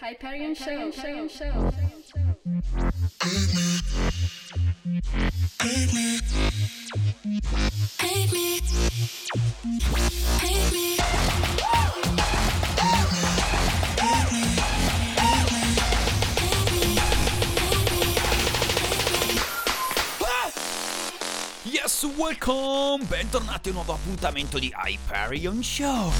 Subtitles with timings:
[0.00, 0.90] Hyperion Show.
[3.22, 3.80] Hate me.
[5.60, 6.20] Hate me.
[8.00, 8.60] Hate me.
[10.40, 10.96] Hate me.
[21.96, 23.06] Yes, welcome!
[23.06, 26.12] Bentornati a un nuovo appuntamento di Hyperion Show!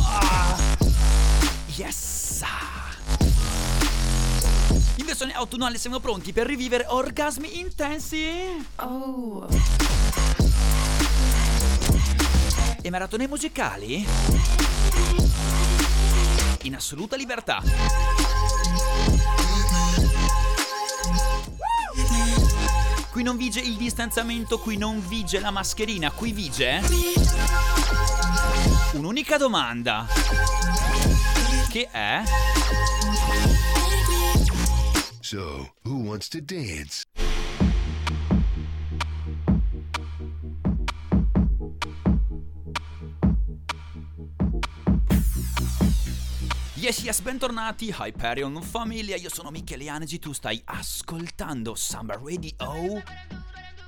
[0.00, 0.56] Ah,
[1.74, 2.44] yes!
[4.94, 9.48] In versione autunnale siamo pronti per rivivere orgasmi intensi Oh.
[12.80, 14.06] e maratone musicali
[16.62, 18.31] in assoluta libertà.
[23.12, 26.80] Qui non vige il distanziamento, qui non vige la mascherina, qui vige
[28.94, 30.06] un'unica domanda.
[31.68, 32.22] Che è?
[35.20, 37.04] So, who wants to dance?
[46.82, 53.00] Yes, yes, bentornati, Hyperion Famiglia, io sono Michele Anegi, tu stai ascoltando Summer Radio,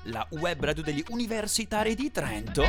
[0.05, 2.63] la web radio degli universitari di Trento.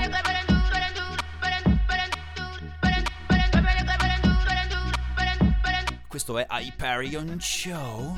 [6.07, 8.17] Questo è Hyperion Show.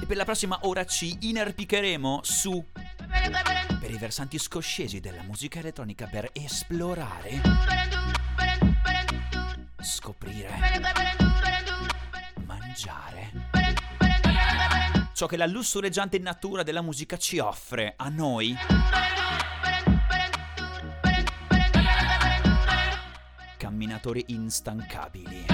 [0.00, 2.64] E per la prossima ora ci inerpicheremo su
[3.80, 7.40] per i versanti scoscesi della musica elettronica per esplorare,
[9.86, 10.58] scoprire,
[12.44, 13.30] mangiare
[15.14, 18.54] ciò che la lussureggiante natura della musica ci offre a noi.
[23.56, 25.46] Camminatori instancabili.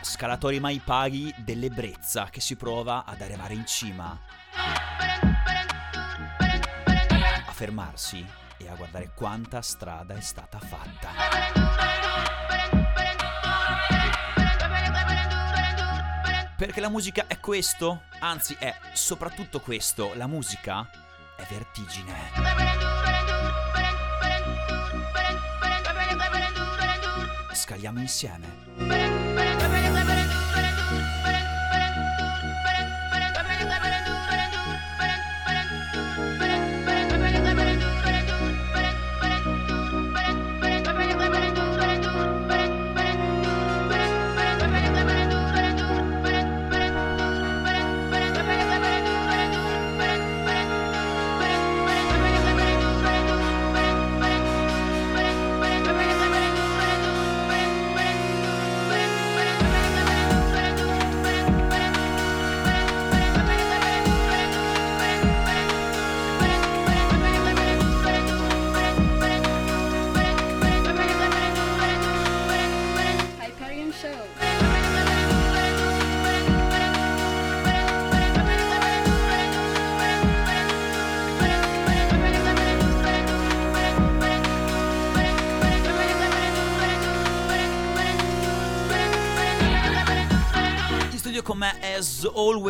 [0.00, 4.18] Scalatori mai paghi dell'ebbrezza che si prova ad arrivare in cima.
[7.44, 8.40] A fermarsi
[8.72, 11.10] a guardare quanta strada è stata fatta.
[16.56, 18.02] Perché la musica è questo?
[18.20, 20.12] Anzi, è soprattutto questo.
[20.14, 20.88] La musica
[21.36, 22.30] è vertigine.
[27.52, 29.21] Scaliamo insieme.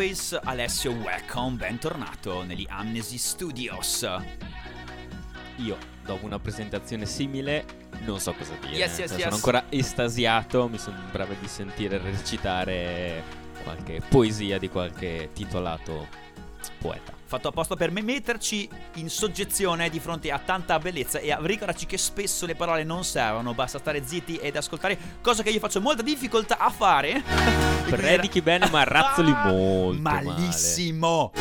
[0.03, 4.05] Always, Alessio Welcome, bentornato negli Amnesty Studios.
[5.57, 7.63] Io, dopo una presentazione simile,
[8.03, 8.75] non so cosa dire.
[8.75, 9.21] Yes, yes, Cioè, yes.
[9.21, 13.23] Sono ancora estasiato, mi sembrava di sentire recitare
[13.63, 16.07] qualche poesia di qualche titolato
[16.79, 17.13] poeta.
[17.25, 21.85] Fatto apposta per me metterci in soggezione di fronte a tanta bellezza e a ricordarci
[21.85, 25.81] che spesso le parole non servono, basta stare zitti ed ascoltare, cosa che io faccio
[25.81, 27.23] molta difficoltà a fare.
[27.89, 31.31] Predichi bene, ma razzoli Ah, molto Malissimo.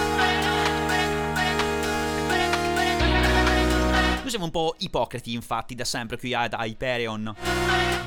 [4.21, 7.35] Noi siamo un po' ipocriti, infatti, da sempre qui ad Hyperion.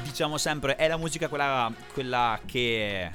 [0.03, 3.11] Diciamo sempre, è la musica quella, quella che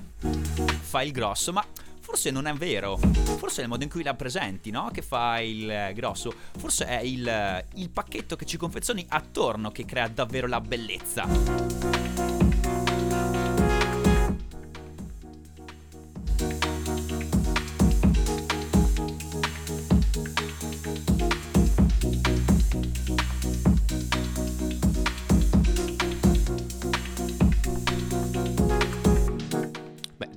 [0.81, 1.65] fa il grosso, ma
[2.11, 2.97] forse non è vero.
[2.97, 4.91] Forse è il modo in cui la presenti, no?
[4.93, 6.33] Che fa il eh, grosso.
[6.59, 12.40] Forse è il, il pacchetto che ci confezioni attorno che crea davvero la bellezza.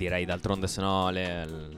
[0.03, 1.77] Direi d'altronde, se no, le- l-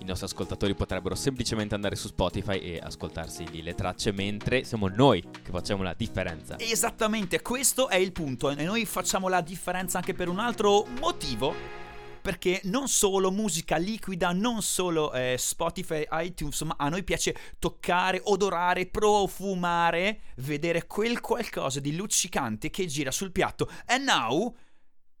[0.00, 4.88] i nostri ascoltatori potrebbero semplicemente andare su Spotify e ascoltarsi lì le tracce, mentre siamo
[4.88, 6.58] noi che facciamo la differenza.
[6.58, 8.50] Esattamente, questo è il punto.
[8.50, 11.84] E noi facciamo la differenza anche per un altro motivo.
[12.26, 18.20] Perché non solo musica liquida, non solo eh, Spotify, iTunes, ma a noi piace toccare,
[18.24, 23.70] odorare, profumare, vedere quel qualcosa di luccicante che gira sul piatto.
[23.86, 24.52] And now,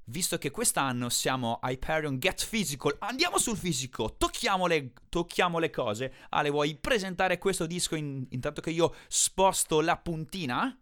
[0.08, 6.12] visto che quest'anno siamo Hyperion Get Physical, andiamo sul fisico, tocchiamo le, tocchiamo le cose.
[6.30, 10.76] Ale, vuoi presentare questo disco in- intanto che io sposto la puntina?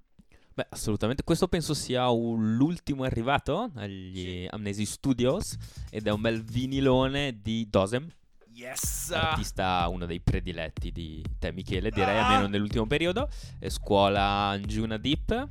[0.55, 1.25] Beh, assolutamente.
[1.25, 5.57] Questo penso sia un- l'ultimo arrivato agli Amnesi Studios
[5.91, 8.09] ed è un bel vinilone di Dosem,
[8.53, 9.11] Yes!
[9.11, 12.27] artista uno dei prediletti di te Michele, direi Ah.
[12.29, 13.29] almeno nell'ultimo periodo.
[13.59, 15.49] È scuola Anjuna Deep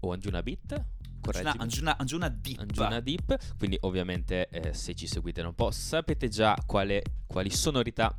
[0.00, 0.84] o Anjuna Beat,
[1.32, 1.54] Angiuna.
[1.62, 2.60] Angiuna, Angiuna Deep.
[2.60, 7.50] Anjuna Deep, quindi ovviamente eh, se ci seguite da un po' sapete già quale- quali
[7.50, 8.16] sonorità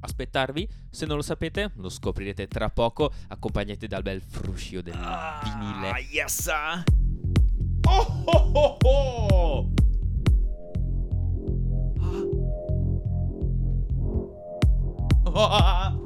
[0.00, 5.40] aspettarvi, se non lo sapete lo scoprirete tra poco accompagnati dal bel fruscio del Ah,
[5.42, 6.00] vinile.
[6.10, 6.48] yes!
[7.86, 9.72] Oh oh oh oh!
[12.00, 12.22] Ah.
[15.36, 15.98] Ah.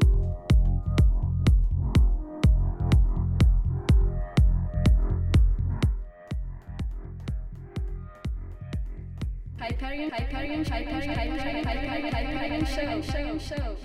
[9.59, 13.77] Hyperion, Hyperion, Hyperion, Hyperion, Hyperion, Hyperion Show, Show, Show.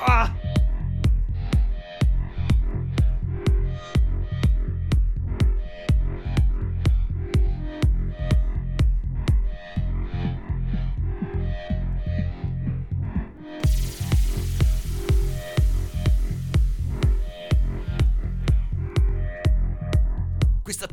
[0.00, 0.32] Ah!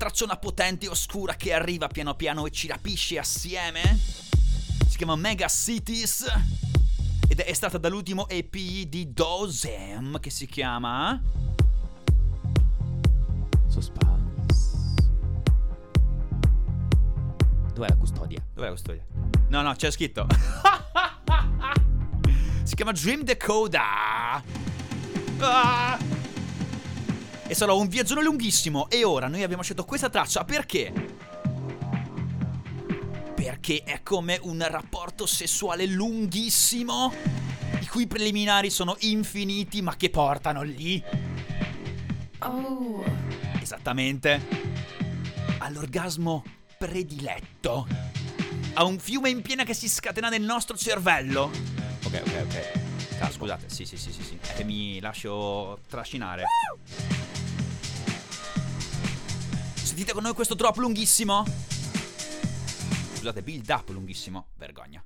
[0.03, 3.97] Tracciona potente e oscura che arriva piano piano e ci rapisce assieme
[4.85, 6.25] si chiama Mega Cities
[7.25, 11.21] ed è stata dall'ultimo EP di Dozem che si chiama
[13.69, 14.93] Suspense.
[17.73, 18.45] Dov'è la custodia?
[18.53, 19.05] Dov'è la custodia?
[19.47, 20.27] No, no, c'è scritto.
[22.63, 23.79] si chiama Dream Decoder.
[25.39, 26.22] Ah!
[27.45, 30.93] E sarà un viaggione lunghissimo e ora noi abbiamo scelto questa traccia perché?
[33.35, 37.13] Perché è come un rapporto sessuale lunghissimo
[37.79, 41.03] i cui preliminari sono infiniti ma che portano lì
[42.45, 43.03] Oh,
[43.61, 44.41] Esattamente.
[45.59, 46.43] All'orgasmo
[46.77, 47.87] prediletto.
[48.73, 51.51] A un fiume in piena che si scatena nel nostro cervello.
[52.03, 52.81] Ok, ok, ok.
[53.19, 54.37] Ah, scusate, sì, sì, sì, sì, sì.
[54.41, 56.43] È che mi lascio trascinare.
[59.93, 61.45] Sentite con noi questo drop lunghissimo?
[63.13, 64.47] Scusate, build up lunghissimo.
[64.57, 65.03] Vergogna.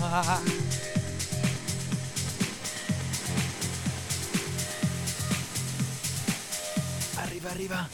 [0.00, 0.40] Ah.
[7.16, 7.88] Arriva, arriva.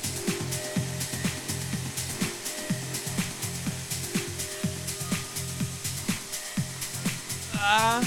[7.55, 8.01] Ah.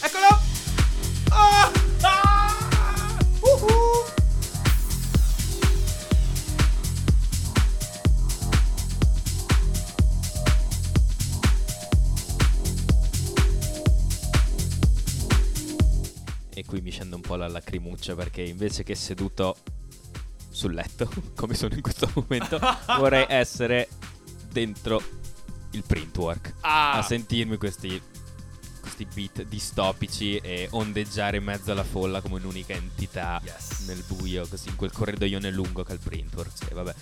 [0.00, 0.35] Eccolo!
[18.06, 19.56] Lacrimuccia perché invece che seduto
[20.50, 22.58] sul letto, come sono in questo momento,
[22.98, 23.88] vorrei essere
[24.50, 25.02] dentro
[25.72, 26.92] il printwork Ah!
[26.98, 28.00] a sentirmi questi,
[28.80, 33.80] questi beat distopici e ondeggiare in mezzo alla folla come un'unica entità Yes.
[33.86, 36.70] nel buio, così in quel corridoione lungo che è il printwork.
[36.70, 36.94] E vabbè,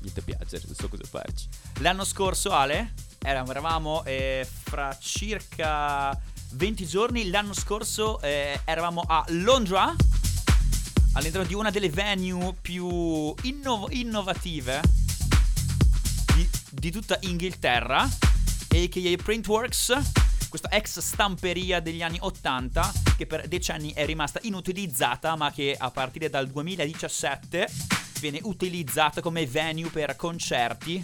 [0.00, 1.48] niente piace, non so cosa farci.
[1.80, 6.18] L'anno scorso, Ale, era- eravamo eh, fra circa
[6.52, 7.28] 20 giorni.
[7.28, 9.94] L'anno scorso eh, eravamo a Londra,
[11.14, 14.80] all'interno di una delle venue più inno- innovative
[16.34, 19.22] di, di tutta Inghilterra, a.k.a.
[19.22, 19.98] Printworks.
[20.48, 25.90] Questa ex stamperia degli anni 80 che per decenni è rimasta inutilizzata ma che a
[25.92, 27.68] partire dal 2017
[28.18, 31.02] viene utilizzata come venue per concerti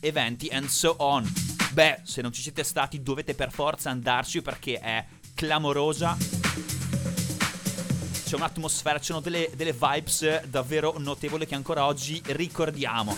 [0.00, 1.30] eventi and so on.
[1.72, 6.16] Beh, se non ci siete stati dovete per forza andarci perché è clamorosa.
[8.28, 13.16] C'è un'atmosfera, ci sono delle, delle vibes davvero notevoli che ancora oggi ricordiamo.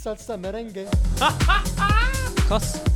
[0.00, 0.88] Salsa merengue.
[2.48, 2.93] Cosa?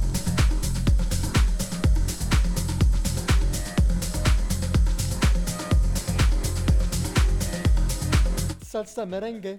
[8.85, 9.59] Salsa merengue.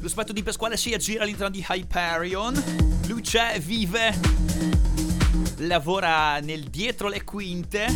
[0.00, 2.62] Lo spetto di Pasquale si aggira all'interno di Hyperion.
[3.08, 4.14] Lui c'è, vive,
[5.56, 7.86] lavora nel dietro le quinte.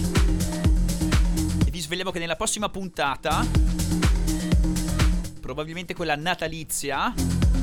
[1.64, 3.44] E vi svegliamo che nella prossima puntata,
[5.46, 7.14] probabilmente quella natalizia,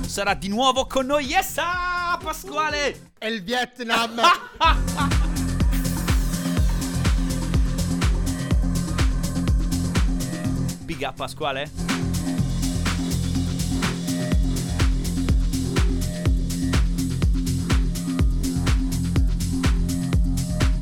[0.07, 1.25] sarà di nuovo con noi.
[1.25, 1.57] Yes!
[1.57, 3.11] ah, Pasquale!
[3.19, 4.21] E il Vietnam.
[10.85, 11.69] Big up Pasquale.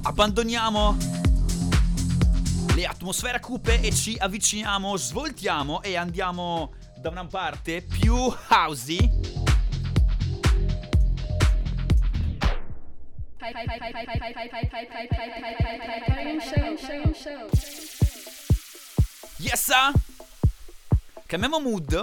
[0.04, 0.98] Abbandoniamo
[2.76, 9.10] le atmosfere cupe e ci avviciniamo, svoltiamo e andiamo da una parte più housey.
[19.38, 19.64] Yes!
[19.64, 19.92] sir.
[21.26, 21.94] Cambiamo mood.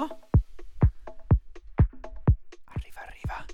[2.64, 3.44] Arriva, arriva.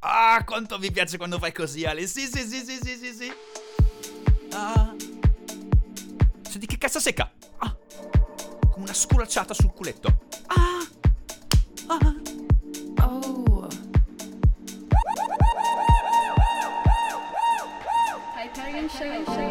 [0.00, 2.06] Ah, quanto mi piace quando fai così, Ale.
[2.06, 3.32] Sì, sì, sì, sì, sì, sì, sì.
[4.52, 4.94] Ah.
[6.42, 7.32] Senti che cazzo secca.
[7.56, 7.74] Ah.
[8.72, 10.20] Come una sculacciata sul culetto.
[10.46, 10.80] Ah.
[11.88, 12.14] Ah.
[13.06, 13.68] Oh.
[18.34, 19.24] Hyperion Show.
[19.24, 19.34] Show.
[19.34, 19.41] Show.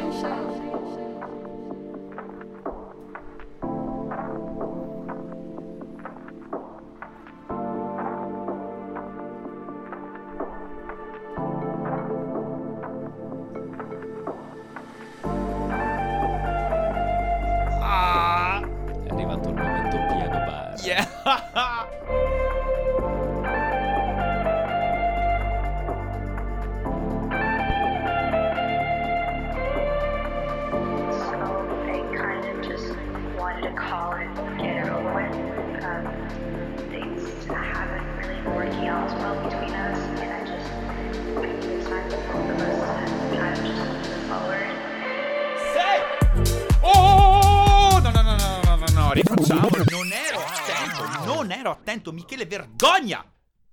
[52.01, 52.11] Attento.
[52.11, 53.23] Michele, vergogna!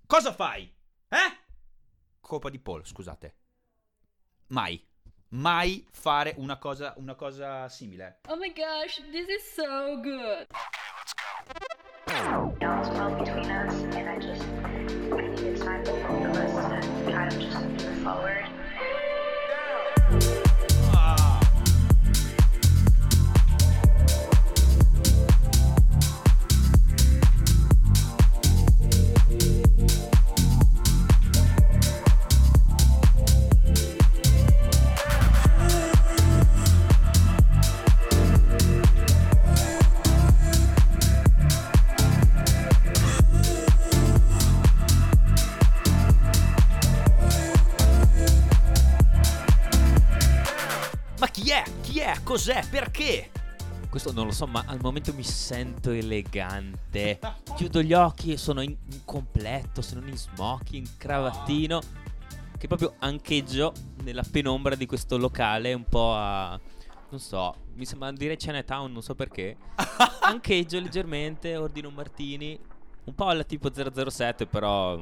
[0.07, 0.73] Cosa fai?
[1.09, 1.39] Eh?
[2.21, 3.37] Colpa di Paul, scusate.
[4.49, 4.83] Mai,
[5.31, 8.21] mai fare una cosa, una cosa simile.
[8.29, 10.47] Oh my gosh, this is so good.
[12.11, 16.55] Out as well between us, and I just I think it's time for both of
[16.57, 18.38] us to kind of just move forward.
[53.91, 57.19] Questo non lo so, ma al momento mi sento elegante.
[57.57, 61.81] Chiudo gli occhi e sono in, in completo, sono in smoking, cravattino.
[62.59, 66.59] Che proprio ancheggio nella penombra di questo locale, un po' a.
[67.11, 69.57] Non so, mi sembra dire Chinatown, non so perché.
[70.23, 72.59] Ancheggio leggermente, ordino un martini.
[73.05, 74.99] Un po' alla tipo 007, però.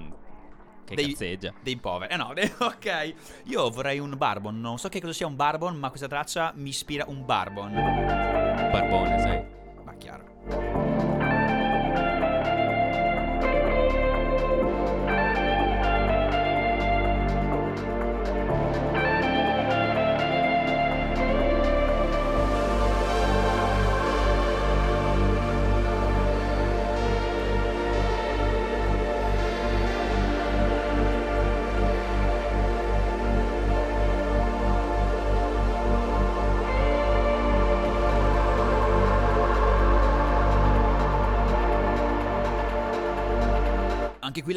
[0.85, 1.52] Che Dei- cazzeggia.
[1.61, 2.12] Dei poveri.
[2.12, 3.14] Eh no, de- ok.
[3.47, 4.61] Io vorrei un barbon.
[4.61, 8.36] Non so che cosa sia un barbon, ma questa traccia mi ispira un barbon.
[8.76, 9.42] Barbone, sai.
[9.85, 10.75] Ma chiaro.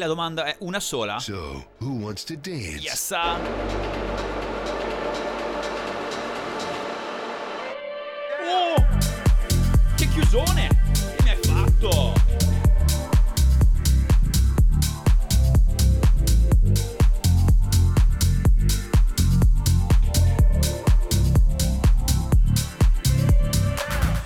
[0.00, 1.18] La domanda è una sola.
[1.18, 2.80] So, who wants to dance?
[2.80, 3.38] Yes, sir.
[8.42, 8.86] Oh!
[9.96, 10.68] Che chiusone!
[11.16, 12.14] Che mi hai fatto?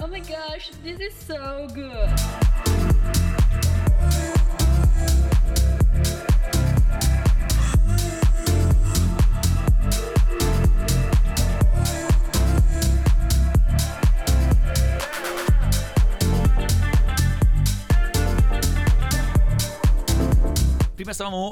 [0.00, 2.43] Oh my gosh, this is is so good.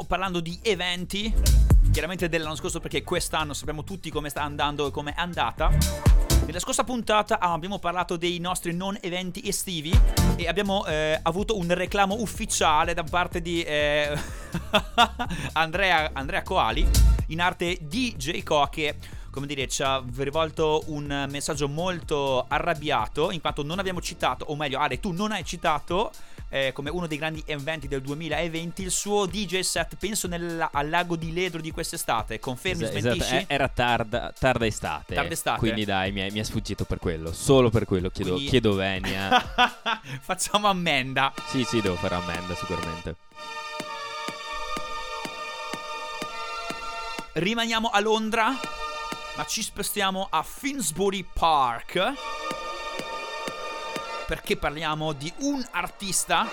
[0.06, 1.32] Parlando di eventi,
[1.90, 5.70] chiaramente dell'anno scorso perché quest'anno sappiamo tutti come sta andando e come è andata.
[6.44, 9.96] Nella scorsa puntata abbiamo parlato dei nostri non eventi estivi
[10.36, 14.18] e abbiamo eh, avuto un reclamo ufficiale da parte di eh,
[15.54, 16.86] Andrea, Andrea Coali,
[17.28, 18.96] in arte DJ Coa che
[19.32, 24.56] come dire, ci ha rivolto un messaggio molto arrabbiato in quanto non abbiamo citato, o
[24.56, 26.10] meglio, Ale, tu non hai citato
[26.54, 30.88] eh, come uno dei grandi eventi del 2020 il suo DJ set, penso nel, al
[30.90, 32.38] lago di Ledro di quest'estate.
[32.38, 33.34] Confermi, Es- smentisci?
[33.36, 35.14] esatto, era tarda, tarda estate.
[35.14, 35.58] Tarda estate.
[35.58, 37.32] Quindi dai, mi è, mi è sfuggito per quello.
[37.32, 38.10] Solo per quello.
[38.10, 39.40] Chiedo, Quindi- chiedo venia.
[40.20, 41.32] Facciamo ammenda.
[41.46, 43.16] sì, sì, devo fare ammenda sicuramente.
[47.34, 48.50] Rimaniamo a Londra,
[49.36, 52.12] ma ci spostiamo a Finsbury Park.
[54.32, 56.48] Perché parliamo di un artista.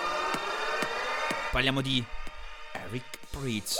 [1.50, 2.04] Parliamo di
[2.72, 3.76] Eric Pritz.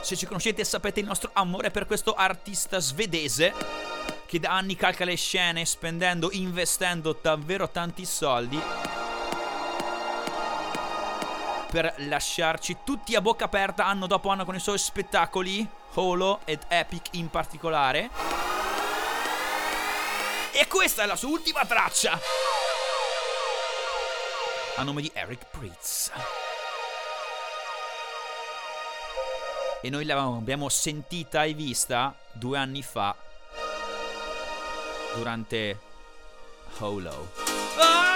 [0.00, 3.52] Se ci conoscete sapete il nostro amore per questo artista svedese
[4.26, 9.03] che da anni calca le scene spendendo, investendo davvero tanti soldi
[11.74, 16.60] per lasciarci tutti a bocca aperta anno dopo anno con i suoi spettacoli, Holo ed
[16.68, 18.10] Epic in particolare.
[20.52, 22.16] E questa è la sua ultima traccia.
[24.76, 26.12] A nome di Eric Pritz.
[29.82, 33.16] E noi l'abbiamo sentita e vista due anni fa
[35.16, 35.80] durante
[36.78, 37.32] Holo.
[37.78, 38.13] Ah!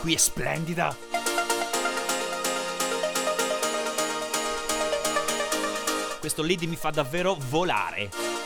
[0.00, 0.96] Qui è splendida.
[6.18, 8.39] Questo lead mi fa davvero volare.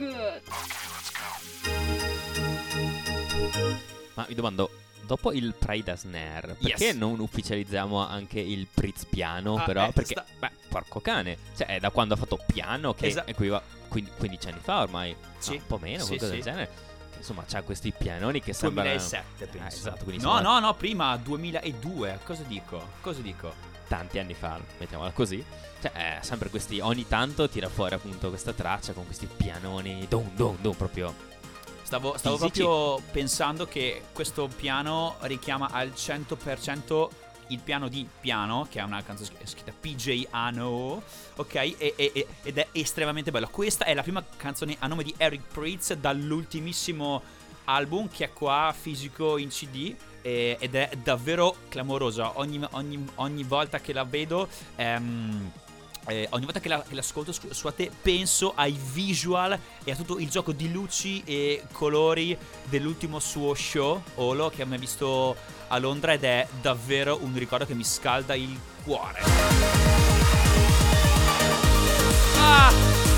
[0.00, 0.42] Good.
[4.14, 4.70] Ma mi domando,
[5.06, 6.94] dopo il Pride Snare, perché Yes.
[6.96, 9.56] non ufficializziamo anche il Pritz piano?
[9.56, 11.36] Ah, però, eh, perché, sta- beh, porco cane.
[11.56, 15.14] Cioè, è da quando ha fatto piano che Esa- equiva- quindi 15 anni fa ormai.
[15.38, 15.50] Sì.
[15.52, 16.36] No, un po' meno, Sì, qualcosa sì.
[16.36, 16.70] del genere.
[17.16, 19.76] Insomma, c'ha questi pianoni che sembrano 2007 penso.
[19.76, 22.18] Eh, esatto, quindi no, insomma, no, no, prima 2002.
[22.24, 22.82] Cosa dico?
[23.02, 23.52] Cosa dico?
[23.90, 25.44] Tanti anni fa, mettiamola così.
[25.80, 30.30] Cioè, è sempre questi ogni tanto tira fuori appunto questa traccia con questi pianoni dum
[30.34, 31.28] dum dum proprio
[31.82, 37.08] Stavo, stavo proprio pensando che questo piano richiama al 100%
[37.48, 41.02] il piano di piano, che è una canzone scr- scritta PJ Ano,
[41.34, 41.54] ok?
[41.54, 43.48] E- e- ed è estremamente bello.
[43.48, 47.22] Questa è la prima canzone a nome di Eric Pritz dall'ultimissimo
[47.64, 49.92] album che è qua fisico in CD
[50.22, 52.38] e- ed è davvero clamorosa.
[52.38, 54.48] Ogni, ogni- ogni volta che la vedo...
[54.76, 55.50] ehm,
[56.06, 59.90] eh, ogni volta che, la- che l'ascolto scu- su a te penso ai visual e
[59.92, 65.36] a tutto il gioco di luci e colori dell'ultimo suo show Olo che ha visto
[65.68, 69.20] a Londra ed è davvero un ricordo che mi scalda il cuore.
[72.38, 73.09] Ah!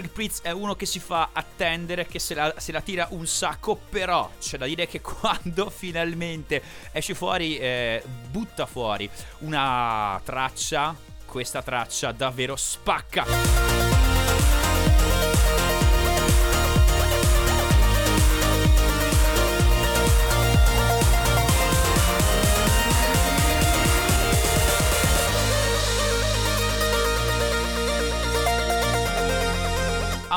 [0.00, 3.26] Eric Pritz è uno che si fa attendere, che se la, se la tira un
[3.26, 9.08] sacco, però c'è da dire che quando finalmente esce fuori, eh, butta fuori
[9.40, 14.09] una traccia, questa traccia davvero spacca.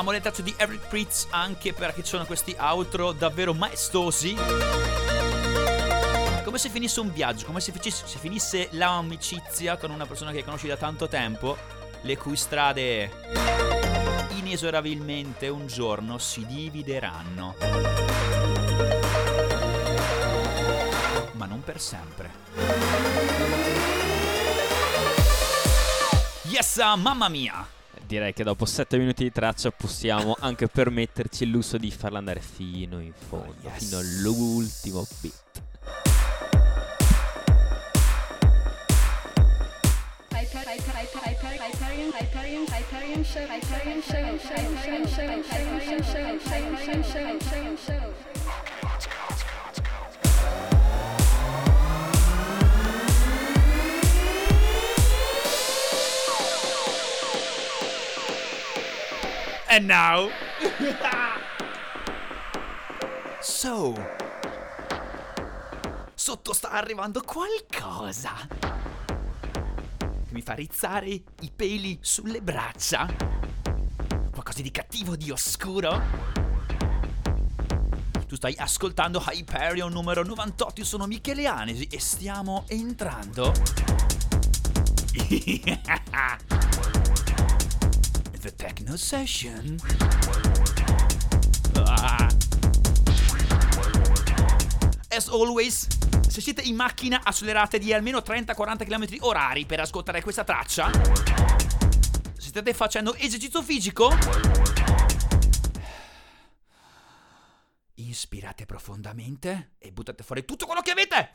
[0.04, 4.36] Amo le tracce di Eric Pritz anche perché ci sono questi outro davvero maestosi.
[6.44, 10.44] Come se finisse un viaggio, come se, ficis- se finisse l'amicizia con una persona che
[10.44, 11.56] conosci da tanto tempo,
[12.02, 13.10] le cui strade
[14.32, 17.54] inesorabilmente un giorno si divideranno.
[21.32, 22.30] Ma non per sempre.
[26.42, 27.66] Yes, mamma mia!
[28.06, 32.40] Direi che dopo 7 minuti di traccia possiamo anche permetterci il lusso di farla andare
[32.40, 33.84] fino in fondo, Yes.
[33.84, 35.32] fino all'ultimo hyper-
[42.70, 44.04] Hyperion
[59.74, 60.28] And now.
[63.40, 63.92] so.
[66.14, 68.34] Sotto sta arrivando qualcosa.
[69.98, 73.12] Che mi fa rizzare i peli sulle braccia.
[74.30, 76.00] Qualcosa di cattivo, di oscuro.
[78.28, 80.82] Tu stai ascoltando Hyperion numero 98.
[80.82, 83.52] Io sono Michele Anesi e stiamo entrando.
[88.44, 89.78] The Techno Session.
[91.76, 92.28] Ah.
[95.08, 95.86] As always,
[96.28, 100.90] se siete in macchina accelerate di almeno 30-40 km orari per ascoltare questa traccia.
[102.36, 104.12] Se state facendo esercizio fisico,
[107.94, 111.30] inspirate profondamente e buttate fuori tutto quello che avete.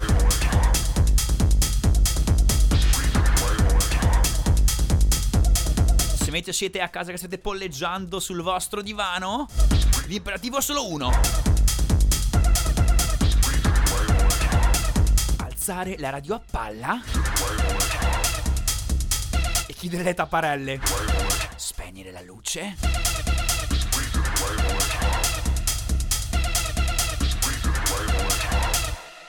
[6.29, 9.47] Se mentre siete a casa che state polleggiando sul vostro divano,
[10.05, 11.09] l'imperativo è solo uno.
[15.37, 17.01] Alzare la radio a palla
[19.65, 20.79] e chiudere le tapparelle.
[21.55, 22.75] Spegnere la luce.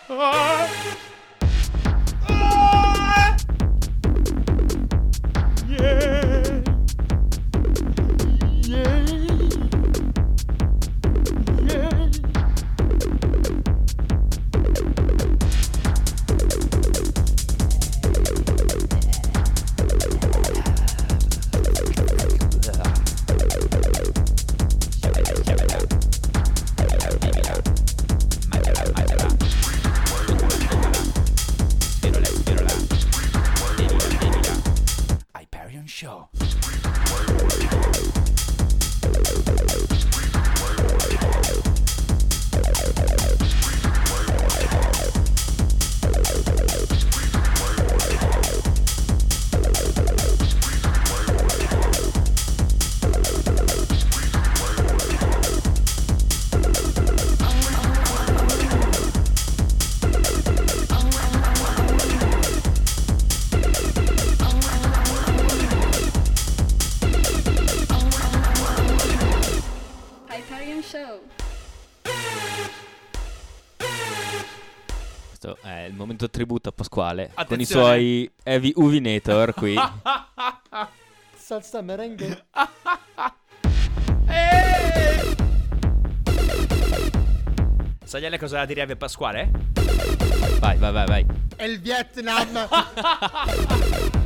[0.09, 0.69] Ah.
[2.29, 3.37] Ah.
[5.67, 6.20] Yeah.
[76.21, 77.85] Momento tributo a Pasquale con i Attenzione.
[77.85, 79.75] suoi Heavy Uvinator qui.
[81.35, 82.45] Salsa merengue.
[88.05, 89.51] Sai Ele cosa direbbe Pasquale?
[90.59, 91.27] vai, vai, vai, vai.
[91.57, 92.69] È il Vietnam.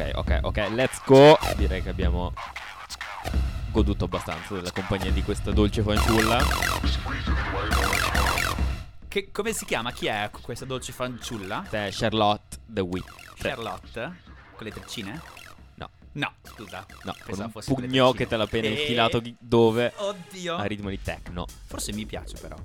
[0.00, 1.38] Ok, ok, ok, let's go.
[1.56, 2.32] Direi che abbiamo
[3.70, 6.42] goduto abbastanza della compagnia di questa dolce fanciulla.
[9.06, 9.92] Che, come si chiama?
[9.92, 11.66] Chi è questa dolce fanciulla?
[11.68, 13.04] È Charlotte the Wit.
[13.36, 14.16] Charlotte?
[14.56, 15.20] Con le treccine?
[15.74, 16.86] No, No, scusa.
[17.02, 19.92] no, Pensavo un con le pugno che te l'ha appena Eh, infilato dove?
[19.96, 20.56] Oddio.
[20.56, 21.44] A ritmo di techno.
[21.66, 22.56] Forse mi piace però.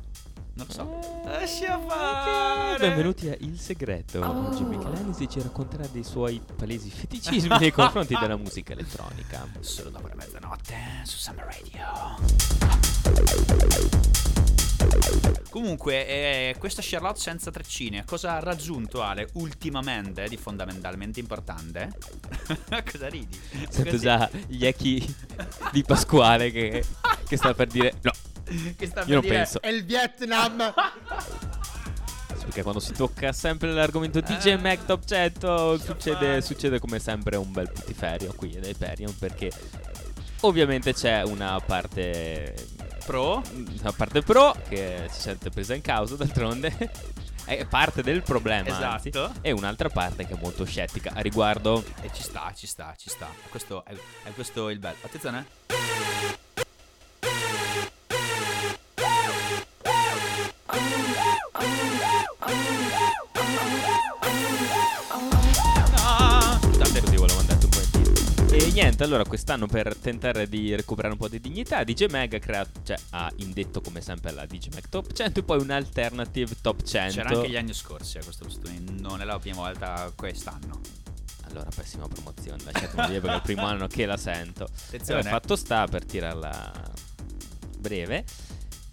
[0.56, 1.24] Non lo so.
[1.26, 1.88] Eh, Lascia ok.
[1.88, 2.80] fare.
[2.80, 4.26] Benvenuti a Il Segreto.
[4.26, 9.46] Oggi Michelangelo ci racconterà dei suoi palesi feticismi nei confronti della musica elettronica.
[9.60, 11.84] Solo dopo la mezzanotte su Summer Radio.
[15.50, 21.90] Comunque, eh, questa Charlotte senza treccine, cosa ha raggiunto Ale ultimamente di fondamentalmente importante?
[22.90, 23.38] cosa ridi?
[23.70, 23.98] Sento Così.
[23.98, 25.16] già gli echi
[25.74, 26.82] di Pasquale che,
[27.28, 28.12] che sta per dire no.
[28.78, 29.62] Che sta per Io non dire- penso.
[29.62, 30.74] È il Vietnam.
[32.46, 37.38] Perché quando si tocca sempre l'argomento DJ Eh, Mac Top 100 succede, succede come sempre
[37.38, 39.52] un bel putiferio qui ad Hyperion perché
[40.42, 42.54] ovviamente c'è una parte
[43.04, 43.42] Pro?
[43.82, 46.92] una parte pro che si sente presa in causa d'altronde
[47.46, 49.34] è parte del problema anzi, Esatto.
[49.42, 53.10] e un'altra parte che è molto scettica a riguardo E ci sta, ci sta, ci
[53.10, 53.28] sta.
[53.50, 54.98] Questo è, è questo il bello.
[55.02, 55.46] Attenzione.
[68.96, 72.40] E niente, allora quest'anno per tentare di recuperare un po' di dignità, DJ Mag ha
[72.40, 76.56] creato, cioè ha indetto come sempre la DJ Mag Top 100 e poi un alternative
[76.62, 77.14] Top 100.
[77.14, 80.80] C'era anche gli anni scorsi a questo studio, non è la prima volta quest'anno.
[81.50, 84.64] Allora, pessima promozione, lasciatemi dire perché è il primo anno che la sento.
[84.64, 85.20] Attenzione.
[85.20, 86.72] Allora, fatto sta per tirarla
[87.78, 88.24] breve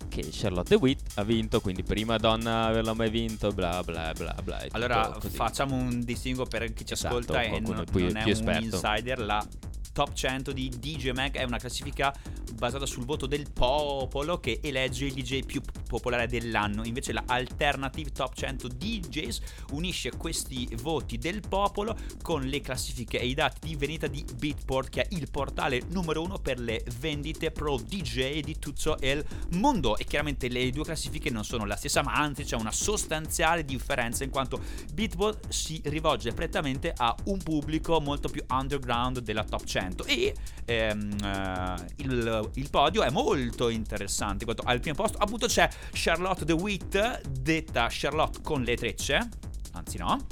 [0.08, 4.64] che Charlotte Witt ha vinto, quindi prima donna averla mai vinto, bla bla bla bla.
[4.72, 8.32] Allora facciamo un distinguo per chi ci Esatto, ascolta e non, più- non è più
[8.32, 8.80] un esperto.
[8.82, 9.20] insider.
[9.20, 9.46] La
[9.92, 12.14] top 100 di DJ Mag è una classifica
[12.62, 16.84] basata sul voto del popolo che elegge il DJ più popolare dell'anno.
[16.84, 19.40] Invece la Alternative Top 100 DJs
[19.72, 24.88] unisce questi voti del popolo con le classifiche e i dati di vendita di Beatport
[24.88, 29.24] che è il portale numero uno per le vendite pro DJ di tutto il
[29.54, 33.64] mondo e chiaramente le due classifiche non sono la stessa ma anzi c'è una sostanziale
[33.64, 34.60] differenza in quanto
[34.94, 41.16] Beatport si rivolge prettamente a un pubblico molto più underground della top 100 e ehm,
[41.24, 44.44] eh, il, il podio è molto interessante.
[44.44, 49.28] In quanto al primo posto appunto c'è Charlotte the Wit detta Charlotte con le trecce
[49.72, 50.26] anzi no.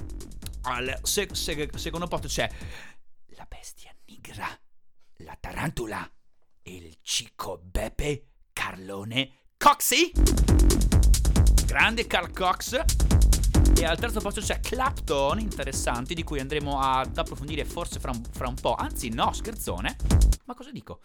[0.63, 2.49] Al se- se- secondo posto c'è
[3.37, 4.47] la bestia nigra
[5.19, 6.09] la tarantula
[6.65, 10.13] il Cico Beppe Carlone Coxy
[11.65, 13.19] grande Carl Cox
[13.79, 18.23] e al terzo posto c'è Clapton, interessante, di cui andremo ad approfondire forse fra un,
[18.31, 18.75] fra un po'.
[18.75, 19.97] Anzi, no, scherzone.
[20.45, 21.01] Ma cosa dico?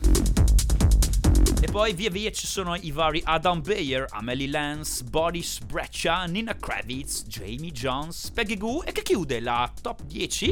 [1.61, 6.55] E poi via via ci sono i vari Adam Bayer, Amelie Lance, Boris Breccia, Nina
[6.55, 10.51] Kravitz, Jamie Jones, Peggy Goo e che chiude la top 10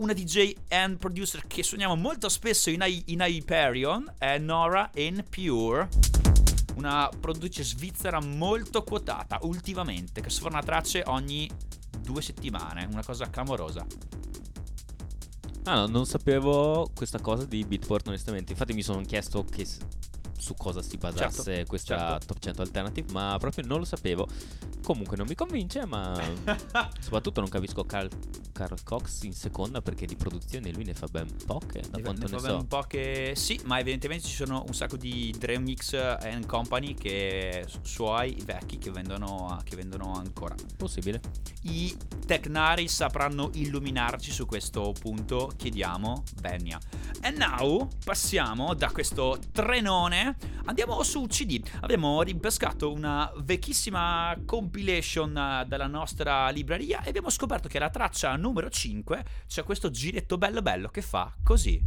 [0.00, 5.22] una DJ and producer che suoniamo molto spesso in, Hy- in Hyperion è Nora N.
[5.28, 5.88] Pure,
[6.80, 11.48] una produttrice svizzera molto quotata ultimamente, che sforna tracce ogni
[12.00, 13.86] due settimane, una cosa clamorosa.
[15.64, 18.52] Ah, no, non sapevo questa cosa di Beatport, onestamente.
[18.52, 19.66] Infatti, mi sono chiesto che
[20.38, 22.26] su cosa si basasse Certo, questa certo.
[22.28, 24.26] top 100 alternative, ma proprio non lo sapevo.
[24.90, 26.20] Comunque, non mi convince, ma
[26.98, 28.08] soprattutto non capisco Carl,
[28.50, 31.80] Carl Cox in seconda perché di produzione lui ne fa ben poche.
[31.88, 32.56] Da Ne- quanto ne ne fa so.
[32.56, 36.94] un po' che sì, ma evidentemente ci sono un sacco di Dream Mix and Company
[36.94, 40.56] che suoi vecchi che vendono, che vendono ancora.
[40.76, 41.20] Possibile.
[41.62, 46.80] I Tecnari sapranno illuminarci su questo punto, chiediamo Benia.
[47.22, 51.62] E now passiamo da questo trenone, andiamo su CD.
[51.82, 54.78] Abbiamo ripescato una vecchissima compilation
[55.36, 60.38] eh, dalla nostra libreria e abbiamo scoperto che alla traccia numero 5 c'è questo giretto
[60.38, 61.80] bello bello che fa così.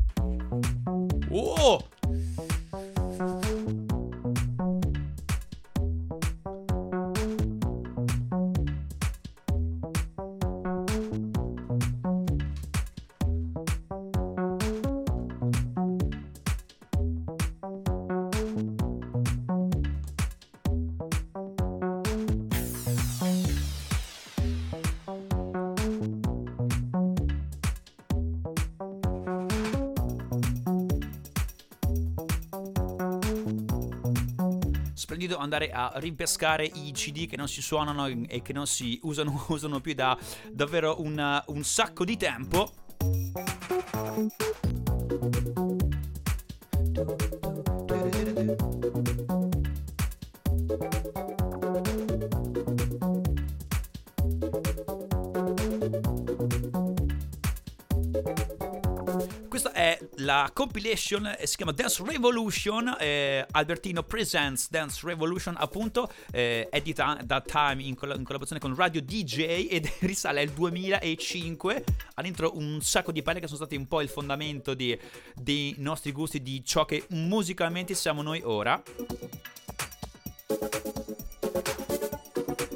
[1.29, 1.87] Oh!
[35.53, 39.79] Andare a ripescare i CD che non si suonano e che non si usano, usano
[39.79, 40.17] più da
[40.51, 42.71] davvero un, un sacco di tempo.
[60.23, 67.19] La compilation, eh, si chiama Dance Revolution, eh, Albertino Presents Dance Revolution appunto, eh, edita
[67.23, 71.83] da Time in, colla- in collaborazione con Radio DJ ed risale al 2005,
[72.15, 74.97] ha dentro un sacco di pelle che sono stati un po' il fondamento di-
[75.35, 78.81] dei nostri gusti, di ciò che musicalmente siamo noi ora.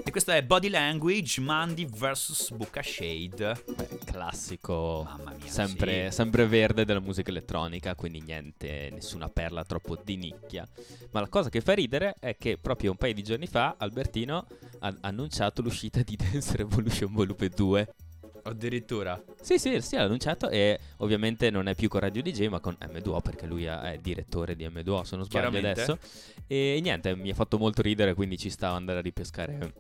[0.04, 3.64] E questa è Body Language, Mandy vs Bucca Shade.
[3.76, 5.08] Beh, classico,
[5.40, 6.16] mia, sempre, sì.
[6.16, 10.68] sempre verde della musica elettronica, quindi niente, nessuna perla troppo di nicchia.
[11.12, 14.48] Ma la cosa che fa ridere è che proprio un paio di giorni fa Albertino
[14.80, 17.94] ha annunciato l'uscita di Dance Revolution Volume 2.
[18.44, 19.22] Addirittura.
[19.42, 22.78] Sì, sì, sì, l'ha annunciato e ovviamente non è più con Radio DJ ma con
[22.80, 26.00] M2O perché lui è direttore di M2O se non sbaglio adesso.
[26.48, 29.74] E niente, mi ha fatto molto ridere quindi ci stava andare a ripescare,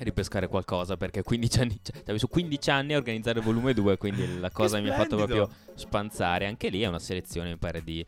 [0.00, 3.96] ripescare qualcosa perché 15 anni, cioè, ci ha messo 15 anni a organizzare volume 2
[3.96, 6.46] quindi la cosa mi ha fatto proprio spanzare.
[6.46, 8.04] Anche lì è una selezione mi pare di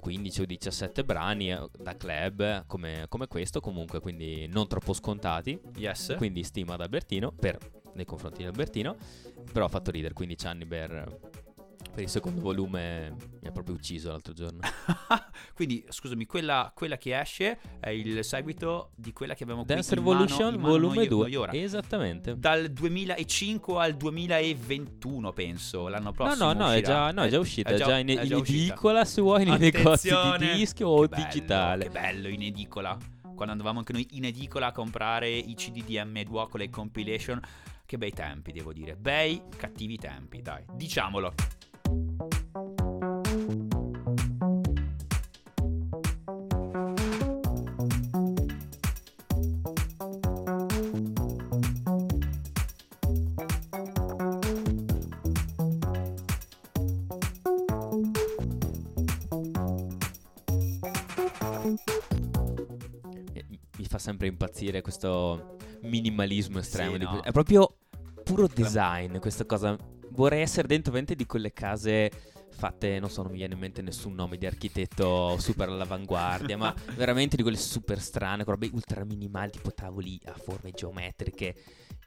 [0.00, 4.92] 15 o 17 brani eh, da club eh, come, come questo comunque quindi non troppo
[4.92, 5.58] scontati.
[5.76, 6.14] Yes.
[6.16, 7.58] Quindi stima ad Albertino per,
[7.94, 8.96] nei confronti di Albertino.
[9.52, 11.32] Però ha fatto ridere 15 anni per,
[11.94, 13.14] per il secondo volume.
[13.40, 14.60] Mi ha proprio ucciso l'altro giorno.
[15.54, 20.00] Quindi, scusami, quella, quella che esce è il seguito di quella che abbiamo Dance in
[20.00, 21.28] Revolution in mano volume noi- 2.
[21.30, 21.62] noi.
[21.62, 22.38] Esattamente.
[22.38, 26.52] Dal 2005 al 2021, penso, l'anno No, prossimo.
[26.52, 26.86] no, no, è uscirà.
[26.86, 27.70] già, no, è già uscita.
[27.70, 28.72] È già in, è in già uscita.
[28.72, 31.84] edicola se vuoi, nei negozi di dischi o Che bello, digitale.
[31.84, 32.96] Che bello in edicola.
[33.22, 37.40] Quando andavamo anche noi in edicola a comprare i CD di M2 con le compilation.
[37.86, 38.96] Che bei tempi, devo dire.
[38.96, 40.64] Bei, cattivi tempi, dai.
[40.72, 41.34] Diciamolo.
[64.14, 66.92] Sempre impazzire questo minimalismo estremo.
[66.92, 67.22] Sì, di no.
[67.22, 67.76] È proprio
[68.22, 69.76] puro design questa cosa.
[70.10, 72.10] Vorrei essere dentro veramente di quelle case
[72.50, 76.72] fatte, non so, non mi viene in mente nessun nome di architetto super all'avanguardia, ma
[76.94, 81.56] veramente di quelle super strane, con robe ultra minimali, tipo tavoli a forme geometriche,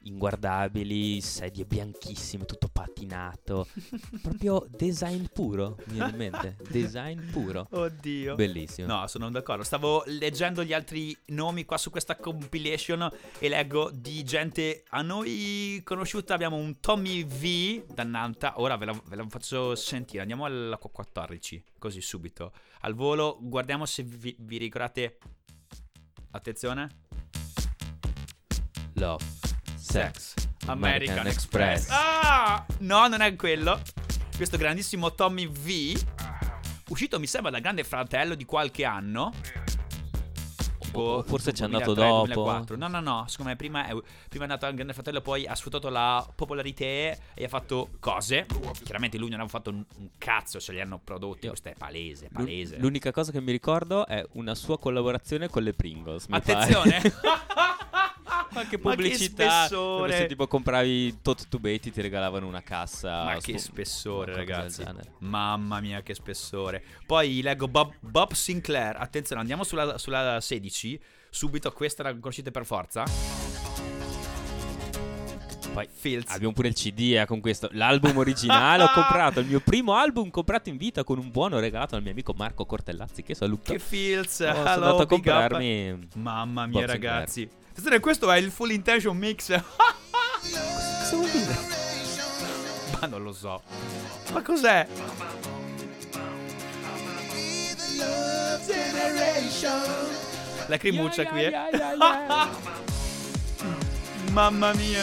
[0.02, 3.66] inguardabili, sedie bianchissime, tutto patinato.
[4.22, 6.56] Proprio design puro, mi viene in mente.
[6.68, 7.66] Design puro.
[7.70, 8.34] Oddio.
[8.34, 8.86] Bellissimo.
[8.86, 9.62] No, sono d'accordo.
[9.62, 15.80] Stavo leggendo gli altri nomi qua su questa compilation e leggo di gente a noi
[15.84, 16.34] conosciuta.
[16.34, 18.60] Abbiamo un Tommy V da Nanta.
[18.60, 20.20] Ora ve la, ve la faccio sentire.
[20.20, 22.52] Andiamo alla 14, così subito.
[22.80, 25.18] Al volo, guardiamo se vi, vi ricordate.
[26.30, 27.06] Attenzione.
[28.94, 29.24] Love,
[29.88, 30.34] sex,
[30.66, 31.88] American, Express.
[31.88, 32.64] Ah!
[32.80, 33.80] No, non è quello.
[34.36, 35.98] Questo grandissimo Tommy V.
[36.90, 39.32] Uscito mi sembra da grande fratello di qualche anno.
[40.92, 42.50] O forse c'è andato 2003, dopo.
[42.50, 42.76] 2004.
[42.76, 43.24] No, no, no.
[43.28, 43.96] Secondo me prima è,
[44.28, 48.46] prima è andato al Grande Fratello, poi ha sfruttato la popolarità e ha fatto cose.
[48.82, 51.46] Chiaramente lui non ha fatto un, un cazzo se li hanno prodotti.
[51.48, 52.78] Questo è palese, palese.
[52.78, 56.26] L'unica cosa che mi ricordo è una sua collaborazione con le Pringles.
[56.28, 57.00] Attenzione.
[58.50, 59.66] Ma che pubblicità.
[59.66, 60.08] spessore.
[60.08, 63.24] Dove se tipo compravi tot to beti ti regalavano una cassa.
[63.24, 64.84] Ma che spessore, ragazzi.
[65.18, 66.82] Mamma mia, che spessore.
[67.06, 68.96] Poi leggo Bob, Bob Sinclair.
[68.96, 70.77] Attenzione, andiamo sulla, sulla 16.
[71.30, 73.04] Subito questa la conoscete per forza.
[75.72, 76.32] Poi Fields.
[76.32, 77.68] abbiamo pure il CD eh, con questo.
[77.72, 79.40] L'album originale ho comprato.
[79.40, 82.64] Il mio primo album comprato in vita con un buono regalato al mio amico Marco
[82.64, 83.22] Cortellazzi.
[83.22, 83.72] Che saluto.
[83.72, 84.40] Che Fields.
[84.40, 85.08] Oh, sono andato a up.
[85.08, 86.08] comprarmi.
[86.14, 87.48] Mamma mia, Bob ragazzi.
[87.70, 89.48] Attenzione, questo è il full intention mix.
[89.54, 91.56] Cosa vuol dire?
[93.00, 93.62] Ma non lo so.
[94.32, 94.86] Ma cos'è?
[100.68, 101.52] Lacrimuccia qui, eh.
[104.30, 105.02] Mamma mia.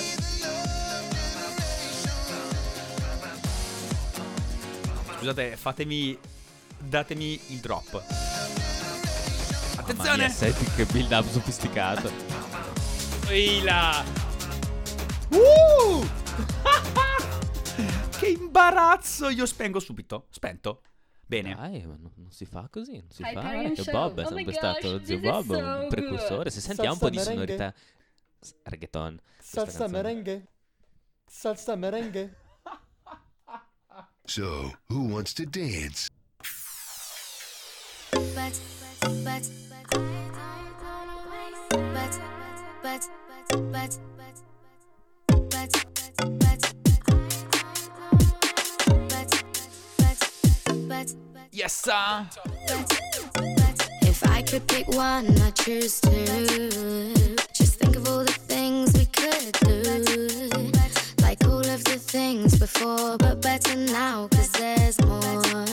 [5.17, 6.17] Scusate, fatemi.
[6.77, 8.03] Datemi il drop.
[9.75, 10.17] Attenzione!
[10.17, 12.11] mia, senti che build up sofisticato.
[13.27, 14.03] Eila!
[15.29, 16.07] Uh!
[18.19, 19.29] che imbarazzo!
[19.29, 20.27] Io spengo subito.
[20.29, 20.81] Spento.
[21.27, 21.55] Bene.
[21.55, 23.41] Dai, ma non, non si fa così, non si fa.
[23.73, 23.91] Che.
[23.91, 26.49] Bob è Oh sempre gosh, stato lo zio Bob, so un precursore.
[26.51, 27.45] Se sentiamo un po' di merengue.
[27.45, 27.73] sonorità
[28.63, 29.19] reggaeton.
[29.39, 30.47] Salsa merengue.
[31.27, 32.35] Salsa merengue.
[34.27, 36.09] So, who wants to dance?
[38.11, 38.59] but
[39.23, 39.49] but but
[41.93, 42.19] but
[42.81, 43.09] but
[43.61, 44.14] but but
[51.51, 51.73] Yes!
[51.83, 52.25] sir.
[54.01, 56.69] If I could pick one, I'd choose two.
[57.53, 60.49] Just think of all the things we could do.
[61.21, 65.65] Like all of the things before, but better now, cause there's more.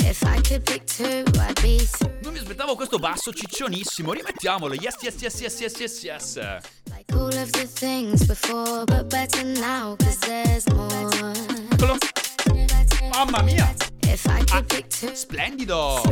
[0.00, 2.18] If I could pick two, I'd be through.
[2.22, 4.12] Non mi aspettavo questo basso ciccionissimo.
[4.12, 4.74] Rimettiamolo.
[4.74, 6.36] Yes, yes, yes, yes, yes, yes, yes.
[6.90, 11.32] Like all of the things before, but better now, cause there's more.
[11.72, 12.19] Eccolo.
[13.10, 13.74] Mamma mia!
[14.52, 14.62] Ah,
[15.14, 16.02] splendido!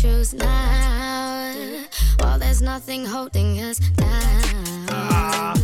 [0.00, 1.52] Choose now.
[2.20, 5.56] While there's nothing holding us down.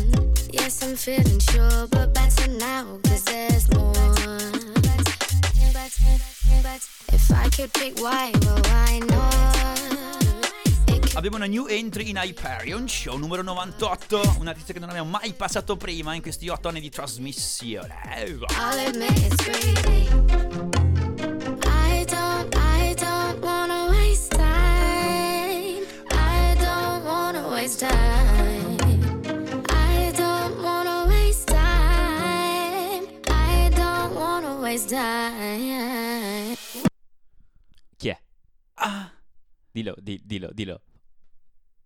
[0.51, 3.93] Yes, I'm feeling sure, but better now, cause there's more.
[7.12, 9.53] If I could pick why, well, why not?
[11.14, 14.37] Abbiamo una new entry in Hyperion Show numero 98.
[14.41, 17.95] Un artista che non abbiamo mai passato prima in questi 8 anni di trasmissione.
[27.64, 28.76] Waste time.
[29.70, 33.06] I don't wanna waste time.
[33.30, 36.54] I don't wanna waste time.
[37.96, 38.20] Chi è?
[38.74, 39.10] Ah,
[39.72, 40.82] Dillo, di- dillo, dillo.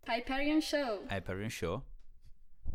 [0.09, 1.05] Hyperion Show.
[1.09, 1.81] Hyperion Show.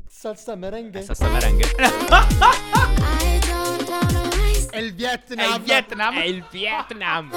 [0.08, 1.02] Salsa merengue.
[1.02, 1.76] È salsa merengue.
[4.72, 5.56] È il È Vietnam.
[5.56, 6.14] il Vietnam.
[6.16, 7.32] È il Vietnam!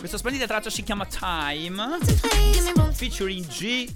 [0.00, 1.98] Questa splendida traccia si chiama Time.
[2.94, 3.92] Featuring G.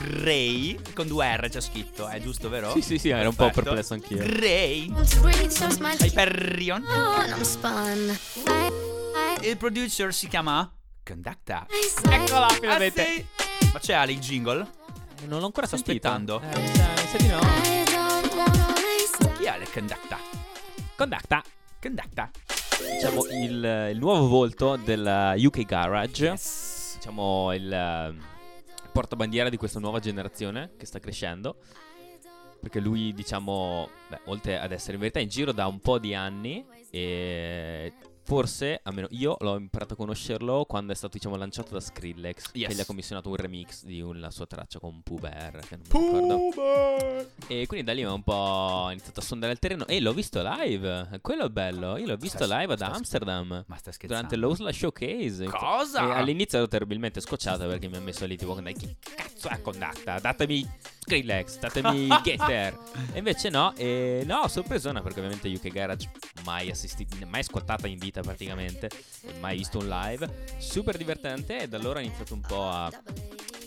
[0.00, 0.80] Gray.
[0.94, 2.72] Con due R c'è scritto, è giusto, vero?
[2.72, 4.16] Sì, sì, sì, ero un po' perplesso anch'io.
[4.16, 4.90] Gray.
[6.00, 6.82] Hyperion.
[9.42, 10.72] Il producer si chiama
[11.04, 11.66] Conducta
[12.10, 13.26] Eccola, finalmente.
[13.36, 14.66] Ah, Ma c'è Ali il jingle?
[15.26, 16.40] Non l'ho ancora Sto aspettando.
[16.40, 17.38] Eh, di no.
[19.36, 20.18] Chi è Ali Conducta?
[20.96, 21.42] Conducta
[21.80, 22.30] Conducta
[22.78, 26.34] Diciamo il, il nuovo volto del UK Garage.
[26.94, 28.14] Diciamo il eh,
[28.92, 31.56] portabandiera di questa nuova generazione che sta crescendo.
[32.60, 36.14] Perché lui, diciamo, beh, oltre ad essere in verità in giro da un po' di
[36.14, 37.92] anni, e
[38.26, 42.68] forse, almeno io l'ho imparato a conoscerlo quando è stato, diciamo, lanciato da Skrillex, Yes.
[42.68, 45.86] che gli ha commissionato un remix di una sua traccia con Pooh Bear, che non
[45.88, 47.30] mi ricordo.
[47.46, 50.42] E quindi da lì ho un po' iniziato a sondare il terreno e l'ho visto
[50.42, 51.18] live.
[51.22, 51.96] Quello è bello.
[51.96, 53.64] Io l'ho visto Stai- live ad Amsterdam.
[53.66, 54.26] Ma stai scherzando?
[54.28, 55.44] Durante l'Osla Showcase.
[55.46, 56.08] Cosa?
[56.08, 59.60] E all'inizio ero terribilmente scocciato perché mi ha messo lì tipo dai chi cazzo è
[59.62, 60.18] condatta?
[60.18, 60.68] Datemi
[61.06, 62.76] Skrillex, datemi Getter.
[63.14, 66.10] E invece no, e no, sorpresona perché ovviamente UK Garage
[66.44, 68.90] mai assistito, mai ascoltata in vita praticamente,
[69.38, 70.46] mai visto un live.
[70.58, 72.90] Super divertente e da allora ho iniziato un po' a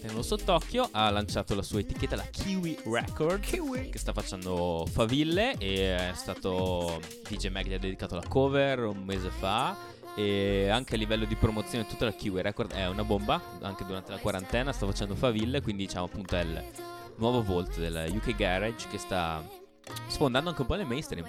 [0.01, 0.89] tenerlo sott'occhio.
[0.91, 6.99] Ha lanciato la sua etichetta, la Kiwi Record, che sta facendo faville e è stato
[7.27, 9.75] DJ Mag gli ha dedicato la cover un mese fa
[10.15, 14.11] e anche a livello di promozione tutta la Kiwi Record è una bomba anche durante
[14.11, 16.63] la quarantena sta facendo faville quindi diciamo appunto è il
[17.19, 19.43] nuovo volto del UK Garage che sta
[20.07, 21.27] sfondando anche un po' nel mainstream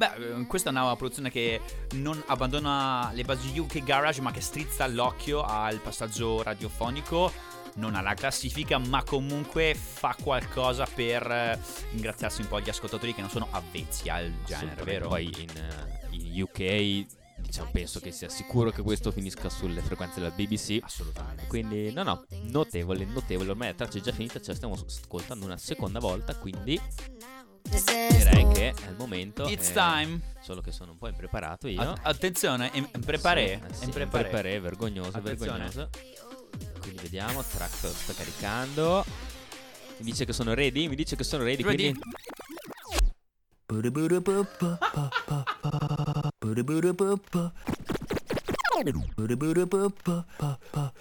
[0.00, 1.60] Beh, eh, questa è una produzione che
[1.96, 7.30] non abbandona le basi UK Garage, ma che strizza l'occhio al passaggio radiofonico.
[7.74, 11.58] Non alla classifica, ma comunque fa qualcosa per eh,
[11.92, 15.08] ingraziarsi un po' gli ascoltatori che non sono avvezzi al genere, vero?
[15.08, 20.20] poi in, eh, in UK diciamo, penso che sia sicuro che questo finisca sulle frequenze
[20.20, 20.78] della BBC.
[20.82, 21.46] Assolutamente.
[21.46, 23.50] Quindi, no, no, notevole, notevole.
[23.50, 26.34] Ormai la traccia è già finita, ce la stiamo ascoltando una seconda volta.
[26.36, 26.80] Quindi
[27.68, 29.46] direi che è il momento.
[29.48, 30.20] It's eh, time.
[30.40, 31.80] Solo che sono un po' impreparato io.
[31.80, 33.60] A- attenzione, impreparé.
[33.60, 34.24] Sì, eh sì, impreparé.
[34.24, 35.58] impreparé, vergognoso, Attenzione.
[35.58, 35.90] vergognoso.
[36.80, 39.04] Quindi vediamo, track sta caricando.
[39.98, 41.92] Mi dice che sono ready, mi dice che sono ready, Ready?
[41.92, 42.00] quindi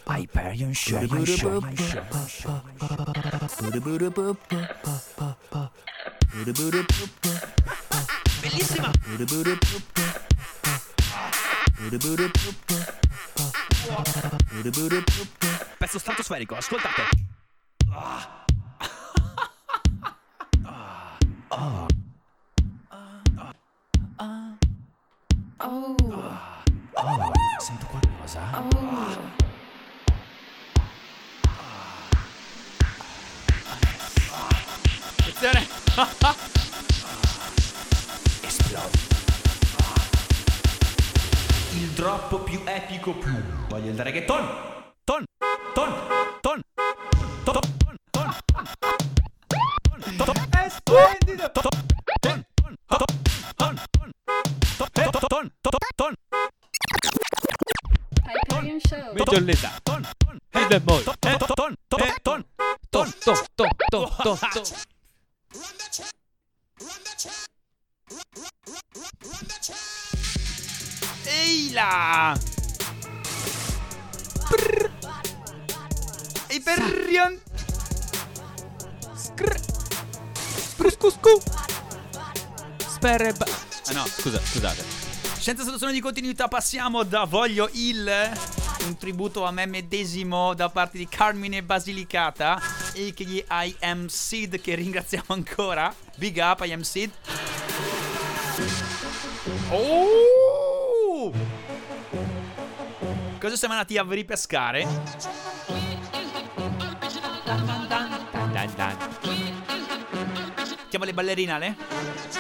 [0.04, 1.78] Piper, you sure, you sure, you
[2.28, 2.62] sure.
[8.42, 8.92] Bellissima!
[15.78, 17.04] Pezzo stratosferico, ascoltate!
[17.92, 18.46] Ah.
[20.64, 21.18] ah.
[21.52, 21.89] ah.
[38.42, 38.98] Esplode.
[41.74, 43.36] Il drop più epico più.
[43.68, 44.79] Voglio il reggaeton.
[85.80, 88.06] Senza soluzione di continuità passiamo da Voglio il
[88.86, 93.64] un tributo a me medesimo da parte di Carmine Basilicata a.k.a.
[93.64, 95.94] I am Sid che ringraziamo ancora.
[96.16, 97.12] Big up I am Sid.
[99.70, 101.32] Oh!
[103.40, 104.86] Cosa siamo andati a ripescare?
[110.90, 112.39] Chiamo le ballerine Ale?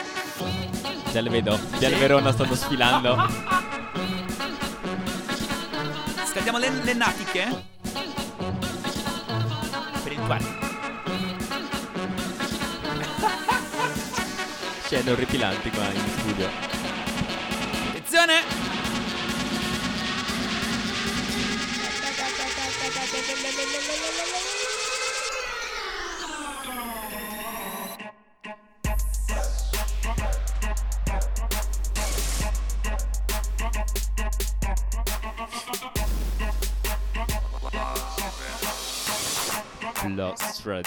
[1.12, 1.60] Già le vedo.
[1.80, 3.18] Già le Verona stanno sfilando.
[6.30, 7.64] Scaldiamo le, le natiche?
[10.03, 10.68] Per il quarto.
[14.84, 16.49] Scene orripilanti qua in studio.
[17.89, 18.68] Attenzione!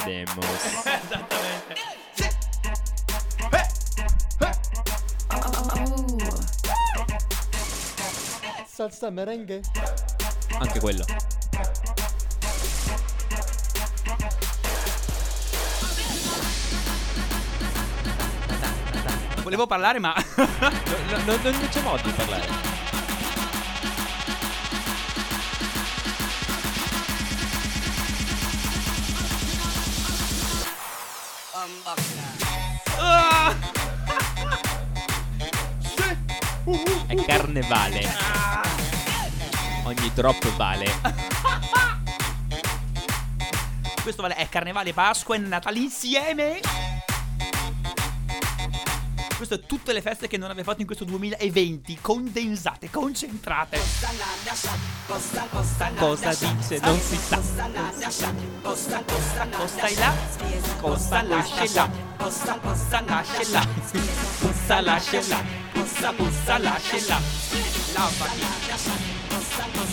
[0.03, 0.83] Nostradamus.
[8.67, 9.61] Salsa merengue.
[10.59, 11.05] Anche quello.
[19.43, 20.15] Volevo parlare ma...
[20.37, 20.49] No,
[21.27, 22.72] no, no, non c'è modo di parlare.
[37.63, 38.09] Carnevale.
[39.85, 40.93] Ogni drop vale.
[44.03, 46.61] Questo vale, è Carnevale, Pasqua e Natale insieme.
[49.37, 53.81] Questo è tutte le feste che non avete fatto in questo 2020, condensate, concentrate.
[55.97, 56.79] Cosa dice?
[56.81, 57.37] Non si sa.
[57.37, 57.93] Costa là,
[58.61, 59.03] costa
[61.23, 61.91] lascia là,
[62.21, 63.67] costa costa lascia là,
[64.41, 67.21] costa lascia là, costa costa lascia là.
[67.93, 68.41] Lavati.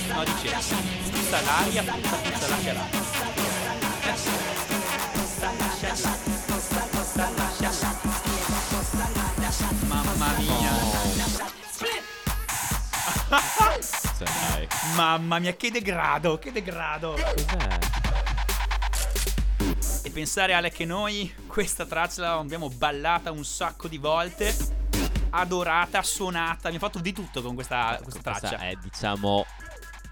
[0.08, 0.56] No, dice,
[1.10, 2.88] puzza l'aria, puzza puzza lascia là.
[9.88, 10.72] Mamma mia.
[14.18, 14.68] Cioè, dai.
[14.96, 17.14] Mamma mia, che degrado, che degrado.
[17.14, 17.78] Cos'è?
[20.04, 24.56] E pensare Ale che noi questa traccia l'abbiamo ballata un sacco di volte,
[25.30, 28.64] adorata, suonata, abbiamo fatto di tutto con questa, questa Questa traccia.
[28.66, 29.46] è, diciamo,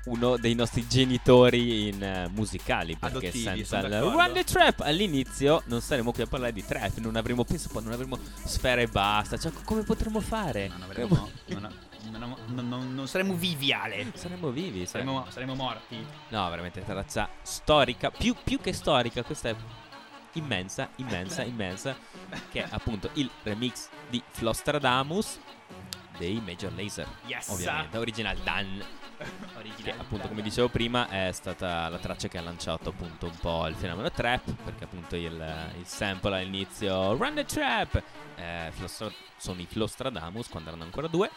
[0.06, 2.96] uno dei nostri genitori in eh, musicali.
[2.96, 4.00] Perché Adottivi, senza il.
[4.02, 6.98] Run the Trap all'inizio non saremmo qui a parlare di trap.
[6.98, 9.38] Non avremmo penso, non avremmo sfera e basta.
[9.38, 10.68] Cioè, co- come potremmo fare?
[10.70, 11.74] Non avremo, non, non
[12.10, 14.12] non, non- non- non saremmo vivi, Ale.
[14.16, 15.98] Saremmo vivi, Saremmo, saremmo morti.
[16.30, 19.56] No, veramente traccia storica, più, più che storica, questa è
[20.34, 21.96] immensa, immensa, immensa,
[22.50, 25.40] che è appunto il remix di Flostradamus
[26.18, 27.48] dei Major Laser, Yes.
[27.50, 28.84] ovviamente, Original Dan,
[29.84, 33.68] che appunto come dicevo prima è stata la traccia che ha lanciato appunto un po'
[33.68, 38.04] il fenomeno trap, perché appunto il, il sample all'inizio Run the Trap,
[38.36, 41.30] eh, Flostra- sono i Flostradamus quando erano ancora due,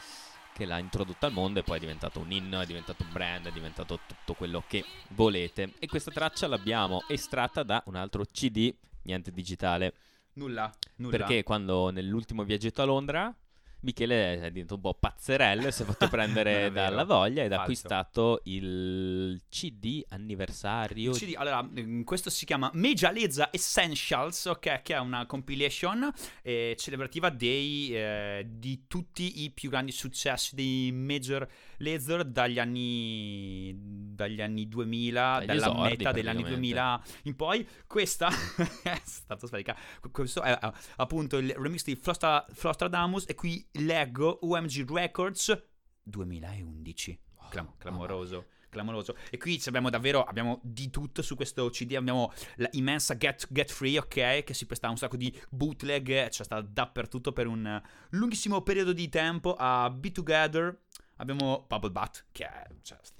[0.55, 3.47] che l'ha introdotto al mondo e poi è diventato un inno, è diventato un brand,
[3.49, 5.75] è diventato tutto quello che volete.
[5.79, 9.93] E questa traccia l'abbiamo estratta da un altro CD, niente digitale,
[10.41, 11.19] Nulla, nulla.
[11.19, 13.37] perché quando nell'ultimo viaggetto a Londra
[13.83, 17.63] Michele è diventato un po' pazzerello e si è fatto prendere dalla voglia ed ha
[17.63, 21.13] acquistato il CD anniversario.
[21.13, 26.11] Il CD, allora, mm, questo si chiama Meja Lezza Essentials, ok, che è una compilation
[26.43, 33.75] eh, celebrativa dei, eh, di tutti i più grandi successi dei Major Lazer dagli anni,
[34.15, 36.55] dagli anni 2000, Dagli dalla esordi, metà degli anni praticamente.
[36.55, 37.69] 2000 in poi.
[37.87, 38.29] Questa
[38.83, 39.77] è stata sferica.
[40.11, 45.67] Questo è eh, appunto il remix di Flostra- Flostradamus e qui leggo UMG Records
[46.03, 47.19] 2011.
[47.51, 48.47] Clam- clamoroso.
[48.69, 49.17] Clamoroso.
[49.31, 51.95] E qui abbiamo davvero abbiamo di tutto su questo CD.
[51.95, 54.45] Abbiamo la immensa Get, Get Free, ok?
[54.45, 56.29] Che si presta a un sacco di bootleg.
[56.29, 59.57] C'è stata dappertutto per un eh, lunghissimo periodo di tempo.
[59.59, 60.83] A Be Together.
[61.17, 63.15] Abbiamo Bubble Butt, che è cioè, st-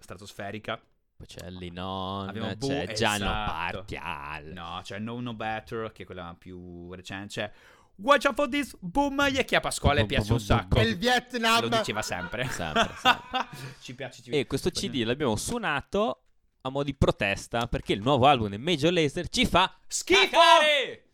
[0.00, 0.82] stratosferica.
[1.16, 3.84] Poi c'è Linon, Abbiamo c'è Boo, Gianno esatto.
[3.84, 4.44] Partial.
[4.52, 7.28] No, c'è No No Better, che è quella più recente.
[7.28, 7.52] C'è
[8.02, 9.20] Watch out for this, boom.
[9.20, 10.80] E che a Pasquale piace un sacco.
[10.80, 11.60] Il Vietnam.
[11.62, 12.48] Lo diceva sempre.
[12.48, 13.48] Sempre, sempre.
[13.80, 16.22] ci piace, ci E questo CD l'abbiamo suonato
[16.62, 20.20] a mo' di protesta perché il nuovo album dei Major Lazer ci fa Schifo!
[20.20, 21.04] cagare!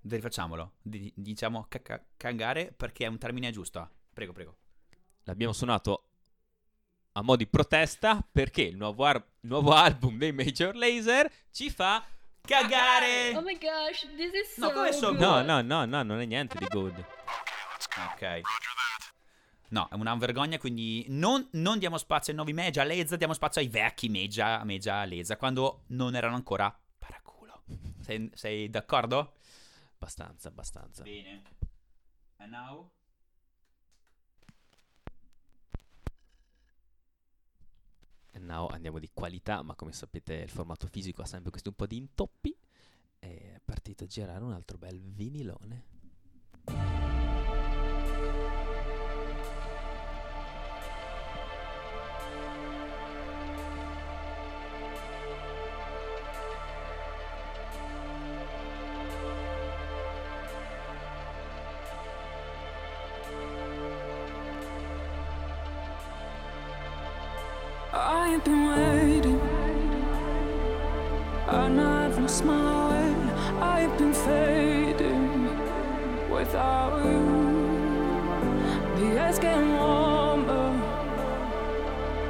[0.00, 0.72] Dai, rifacciamolo.
[0.82, 1.66] Di- diciamo
[2.16, 3.88] cagare perché è un termine giusto.
[4.12, 4.56] Prego, prego.
[5.24, 6.06] L'abbiamo suonato
[7.12, 12.04] a mo' di protesta perché il nuovo, ar- nuovo album dei Major Lazer ci fa
[12.42, 13.36] cagare!
[13.36, 15.20] Oh my gosh, this is so No, come so good.
[15.20, 17.04] No, no, no, no, non è niente di good.
[18.12, 18.40] Ok.
[19.68, 23.62] No, è una vergogna, quindi non, non diamo spazio ai nuovi Meja Lezza, diamo spazio
[23.62, 27.62] ai vecchi Meja, Meja Lezza, quando non erano ancora paraculo.
[28.00, 29.36] Sei, sei d'accordo?
[29.94, 31.02] Abbastanza, abbastanza.
[31.04, 31.42] Bene.
[32.36, 32.90] And now?
[38.32, 41.74] E now andiamo di qualità, ma come sapete il formato fisico ha sempre questi un
[41.74, 42.56] po' di intoppi.
[43.18, 47.11] E è partito a girare un altro bel vinilone.
[68.34, 69.40] I've been waiting.
[71.46, 73.14] I never lost my way.
[73.60, 75.44] I've been fading
[76.30, 77.20] without you.
[78.96, 80.70] The air's getting warmer.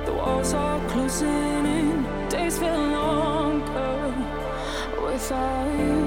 [0.04, 2.28] The walls are closing in.
[2.28, 4.12] Days feel longer
[5.06, 6.02] without you.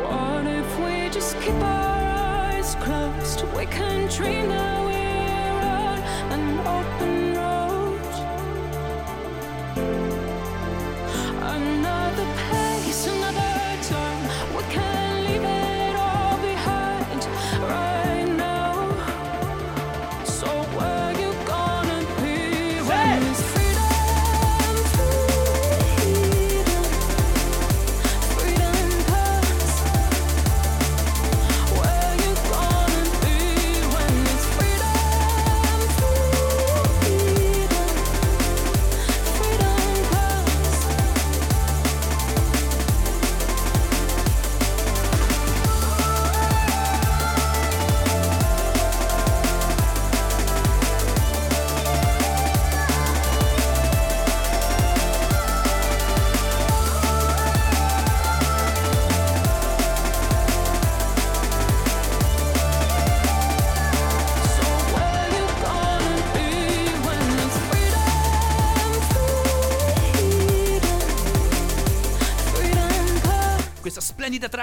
[0.00, 2.00] What if we just keep our
[2.48, 3.44] eyes closed?
[3.54, 4.95] We can dream that we're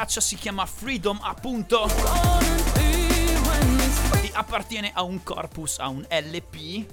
[0.04, 1.88] traccia si chiama Freedom, appunto.
[4.22, 6.86] E appartiene a un corpus, a un LP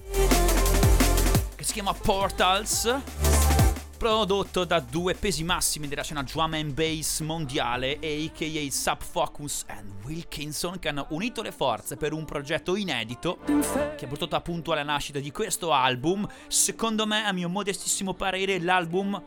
[1.56, 3.00] che si chiama Portals.
[3.96, 8.70] prodotto da due pesi massimi della scena drum and bass mondiale, a.k.a.
[8.70, 13.40] Sub Focus e Wilkinson, che hanno unito le forze per un progetto inedito
[13.96, 16.26] che ha portato appunto alla nascita di questo album.
[16.46, 19.20] Secondo me, a mio modestissimo parere, l'album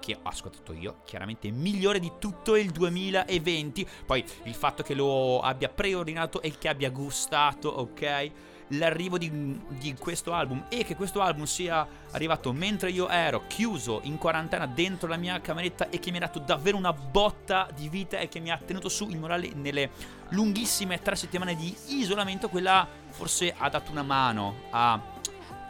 [0.00, 3.86] che ho ascoltato io, chiaramente migliore di tutto il 2020.
[4.06, 8.30] Poi il fatto che lo abbia preordinato e che abbia gustato, ok?
[8.74, 14.00] L'arrivo di, di questo album e che questo album sia arrivato mentre io ero chiuso
[14.04, 17.88] in quarantena dentro la mia cameretta e che mi ha dato davvero una botta di
[17.88, 19.90] vita e che mi ha tenuto su il morale nelle
[20.30, 25.09] lunghissime tre settimane di isolamento, quella forse ha dato una mano a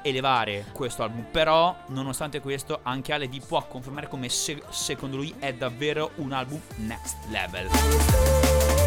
[0.02, 1.26] elevare questo album.
[1.30, 6.32] Però, nonostante questo, anche Ale D può confermare come se- secondo lui è davvero un
[6.32, 8.79] album next level.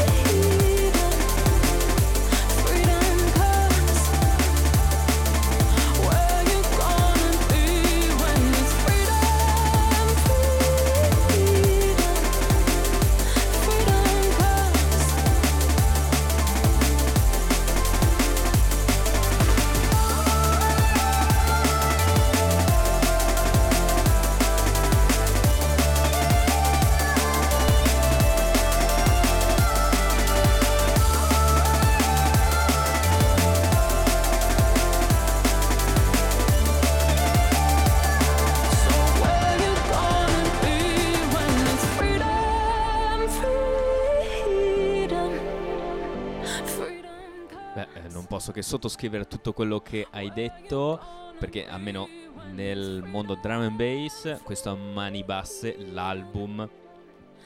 [48.64, 51.00] Sottoscrivere tutto quello che hai detto,
[51.40, 52.08] perché almeno
[52.52, 56.68] nel mondo drum and bass, questo a mani basse, l'album,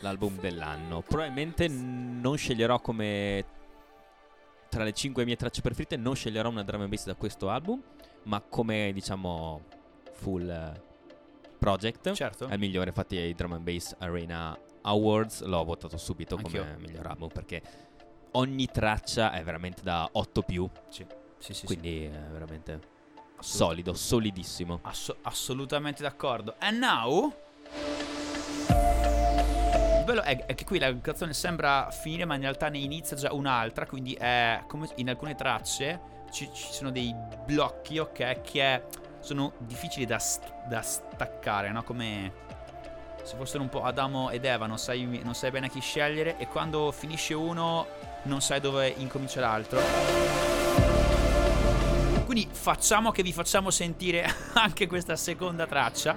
[0.01, 1.01] l'album dell'anno.
[1.01, 3.45] Probabilmente non sceglierò come
[4.70, 7.82] tra le 5 mie tracce preferite, non sceglierò una drum and bass da questo album,
[8.24, 9.63] ma come diciamo
[10.13, 10.82] full eh,
[11.57, 12.47] project Certo.
[12.47, 12.89] è il migliore.
[12.89, 16.80] Infatti ai Drum and Bass Arena Awards l'ho votato subito come Anch'io.
[16.80, 17.61] miglior album perché
[18.32, 21.05] ogni traccia è veramente da 8 più, Sì,
[21.39, 21.65] sì, sì.
[21.65, 22.80] quindi è veramente
[23.39, 24.80] solido, solidissimo.
[24.84, 26.55] Asso- assolutamente d'accordo.
[26.59, 27.34] And now.
[28.69, 33.15] Il bello è, è che qui la canzone sembra finire, ma in realtà ne inizia
[33.17, 33.86] già un'altra.
[33.86, 35.99] Quindi è come in alcune tracce
[36.32, 37.13] ci, ci sono dei
[37.45, 38.41] blocchi, ok?
[38.41, 38.84] Che
[39.19, 41.84] sono difficili da, st- da staccare, no?
[41.84, 42.45] Come
[43.23, 46.38] se fossero un po' Adamo ed Eva, non sai, non sai bene chi scegliere.
[46.38, 47.86] E quando finisce uno,
[48.28, 49.80] non sai dove incomincia l'altro.
[52.25, 56.15] Quindi facciamo che vi facciamo sentire anche questa seconda traccia.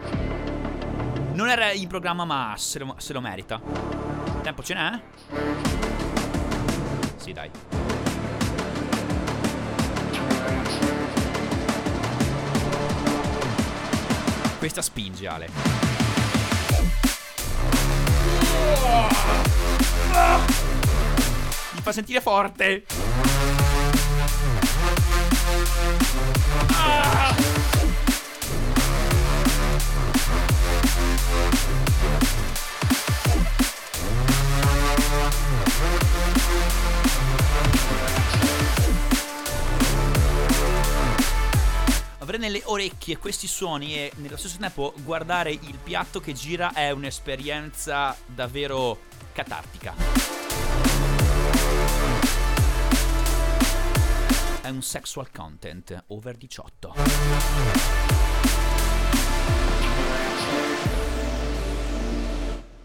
[1.33, 3.61] Non era in programma, ma se lo, se lo merita.
[4.43, 5.01] Tempo ce n'è?
[7.17, 7.51] Sì, dai.
[14.59, 15.49] Questa spinge, Ale.
[21.81, 22.85] Mi fa sentire forte.
[42.19, 46.91] Avere nelle orecchie questi suoni e nello stesso tempo guardare il piatto che gira è
[46.91, 49.01] un'esperienza davvero
[49.33, 50.40] catartica.
[54.71, 58.01] Un sexual content over 18.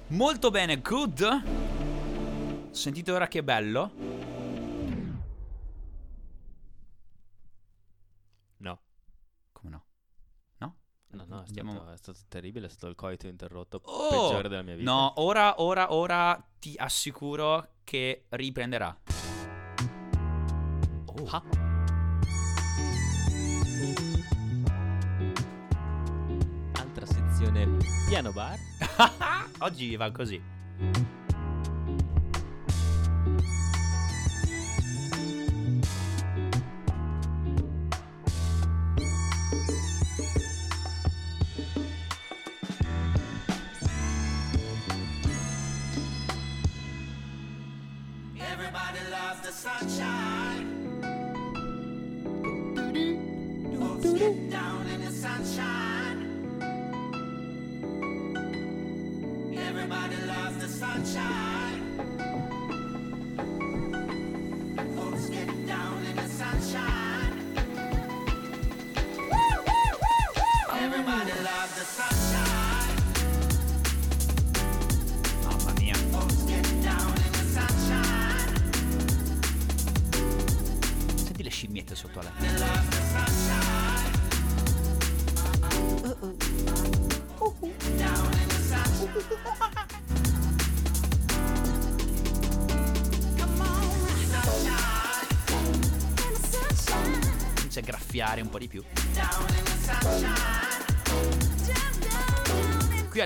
[0.07, 2.69] Molto bene, good.
[2.71, 3.91] Sentite ora che bello?
[8.57, 8.79] No,
[9.51, 9.83] Come no?
[10.59, 10.75] No?
[11.09, 14.09] no, no, è Andiamo- stato, è stato terribile, è stato il coito interrotto Oh!
[14.09, 14.89] peggiore della mia vita.
[14.89, 18.95] No, ora, ora, ora ti assicuro che riprenderà.
[21.05, 21.27] Oh.
[21.29, 21.64] Ah.
[27.45, 27.67] Sezione
[28.07, 28.57] piano bar.
[29.59, 30.41] Oggi va così.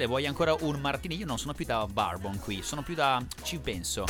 [0.10, 1.16] Vuoi ancora un martini?
[1.18, 4.06] Io non sono più da barbon qui, sono più da ci penso.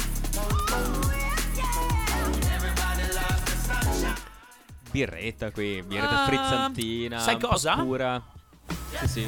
[4.91, 7.19] Birretta qui, birretta Ah, frizzantina.
[7.19, 7.75] sai cosa?
[7.75, 8.21] Pura.
[9.05, 9.27] Sì.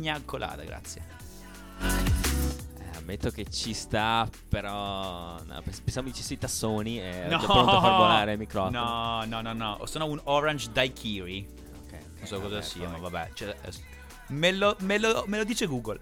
[0.00, 1.02] pigna colada, grazie.
[1.82, 7.70] Eh, ammetto che ci sta, però no, pens- pensavo dicessi i tassoni e No, pronto
[7.70, 8.80] a far volare il microfono.
[8.82, 9.86] No, no, no, no.
[9.86, 11.46] Sono un orange daiquiri.
[11.84, 13.30] Ok, ok, Non so cosa vabbè, sia, ma poi- vabbè.
[13.34, 13.72] cioè, eh,
[14.28, 15.98] me, lo, me, lo, me lo dice Google.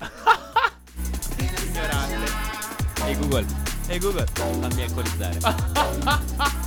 [3.05, 3.47] Ehi Google,
[3.89, 4.27] Ehi Google.
[4.35, 5.39] fammi alcolizzare.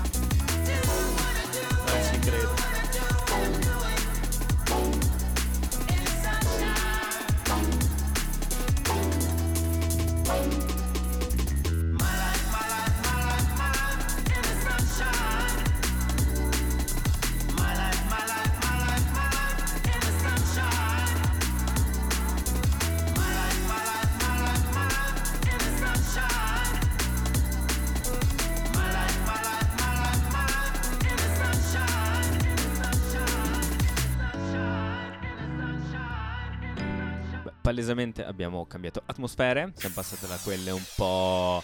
[37.71, 41.63] palesemente abbiamo cambiato atmosfere, siamo passati da quelle un po'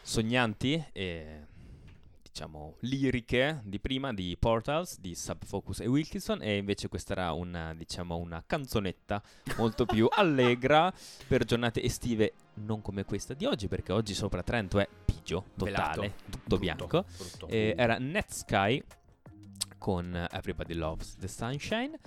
[0.00, 1.44] sognanti e
[2.22, 7.74] diciamo liriche di prima di Portals, di Subfocus e Wilkinson e invece questa era una
[7.74, 9.22] diciamo una canzonetta
[9.58, 10.90] molto più allegra
[11.26, 16.00] per giornate estive non come questa di oggi perché oggi sopra Trento è pigio totale,
[16.00, 16.00] Velato.
[16.30, 17.04] tutto Brutto, bianco.
[17.18, 17.48] brutto.
[17.48, 18.82] E era Netsky
[19.76, 21.98] con Everybody Loves the Sunshine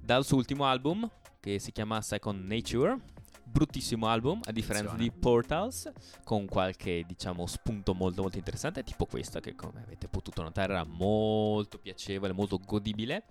[0.00, 1.08] dal suo ultimo album
[1.44, 2.98] che si chiama Second Nature.
[3.46, 5.92] Bruttissimo album, a differenza di Portals,
[6.24, 10.84] con qualche diciamo spunto molto molto interessante, tipo questa che come avete potuto notare era
[10.84, 13.24] molto piacevole, molto godibile,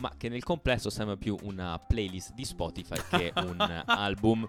[0.00, 4.46] ma che nel complesso sembra più una playlist di Spotify che un album.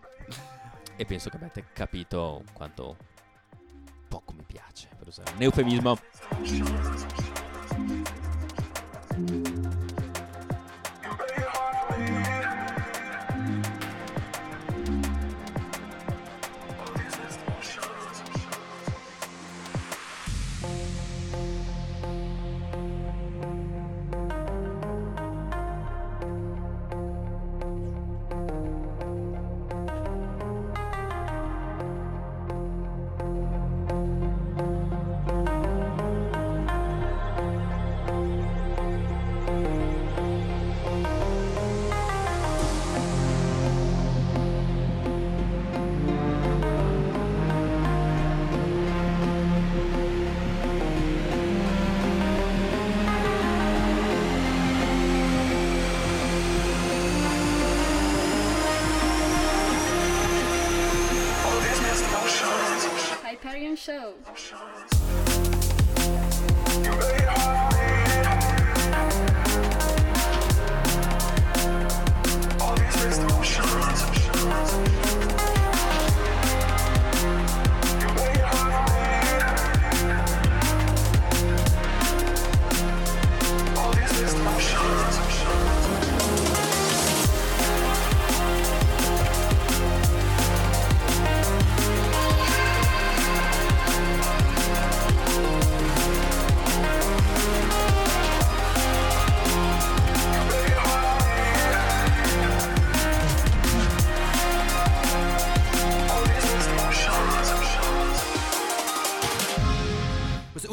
[0.95, 2.97] E penso che abbiate capito quanto
[4.07, 5.97] poco mi piace, per usare un eufemismo.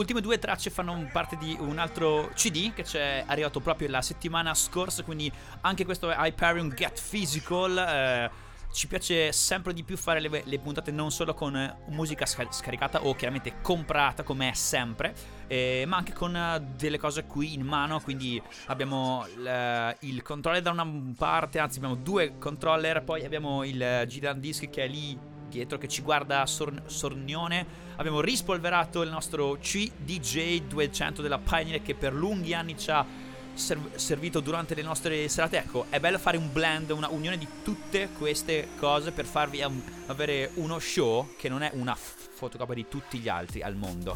[0.00, 4.54] Ultime due tracce fanno parte di un altro CD che c'è arrivato proprio la settimana
[4.54, 5.30] scorsa, quindi
[5.60, 7.76] anche questo è Hyperion Get Physical.
[7.78, 12.24] eh, ci piace sempre di più fare le, le puntate non solo con eh, musica
[12.24, 15.12] sca- scaricata o chiaramente comprata come è sempre,
[15.48, 18.00] eh, ma anche con eh, delle cose qui in mano.
[18.00, 20.86] Quindi abbiamo l- il controller da una
[21.18, 25.18] parte, anzi abbiamo due controller, poi abbiamo il eh, Gigandisc che è lì
[25.50, 27.88] dietro che ci guarda sor- sornione.
[27.96, 33.04] Abbiamo rispolverato il nostro CDJ 200 della Pioneer che per lunghi anni ci ha
[33.52, 35.58] serv- servito durante le nostre serate.
[35.58, 39.82] Ecco, è bello fare un blend, una unione di tutte queste cose per farvi um,
[40.06, 44.14] avere uno show che non è una f- fotocopia di tutti gli altri al mondo.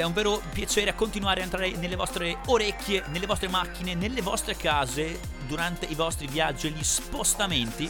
[0.00, 4.22] Ed è un vero piacere continuare a entrare nelle vostre orecchie, nelle vostre macchine, nelle
[4.22, 7.84] vostre case durante i vostri viaggi e gli spostamenti.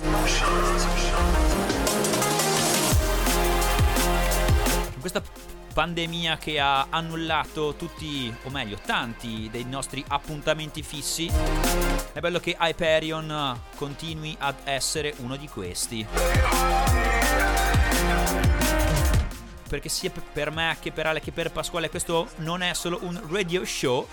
[4.93, 5.23] In questa
[5.73, 11.31] pandemia che ha annullato tutti, o meglio, tanti dei nostri appuntamenti fissi,
[12.13, 16.05] è bello che Hyperion continui ad essere uno di questi.
[19.71, 23.31] Perché sia per me che per Ale che per Pasquale questo non è solo un
[23.31, 24.05] radio show,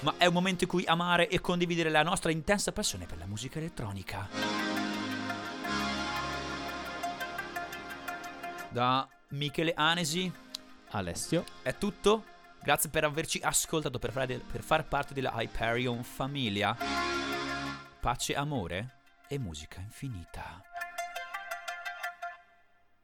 [0.00, 3.26] ma è un momento in cui amare e condividere la nostra intensa passione per la
[3.26, 4.28] musica elettronica.
[8.70, 10.32] Da Michele Anesi
[10.90, 11.44] Alessio.
[11.62, 12.24] è tutto.
[12.60, 16.76] Grazie per averci ascoltato, per fare per far parte della Hyperion famiglia.
[18.00, 18.96] Pace, amore
[19.28, 20.69] e musica infinita.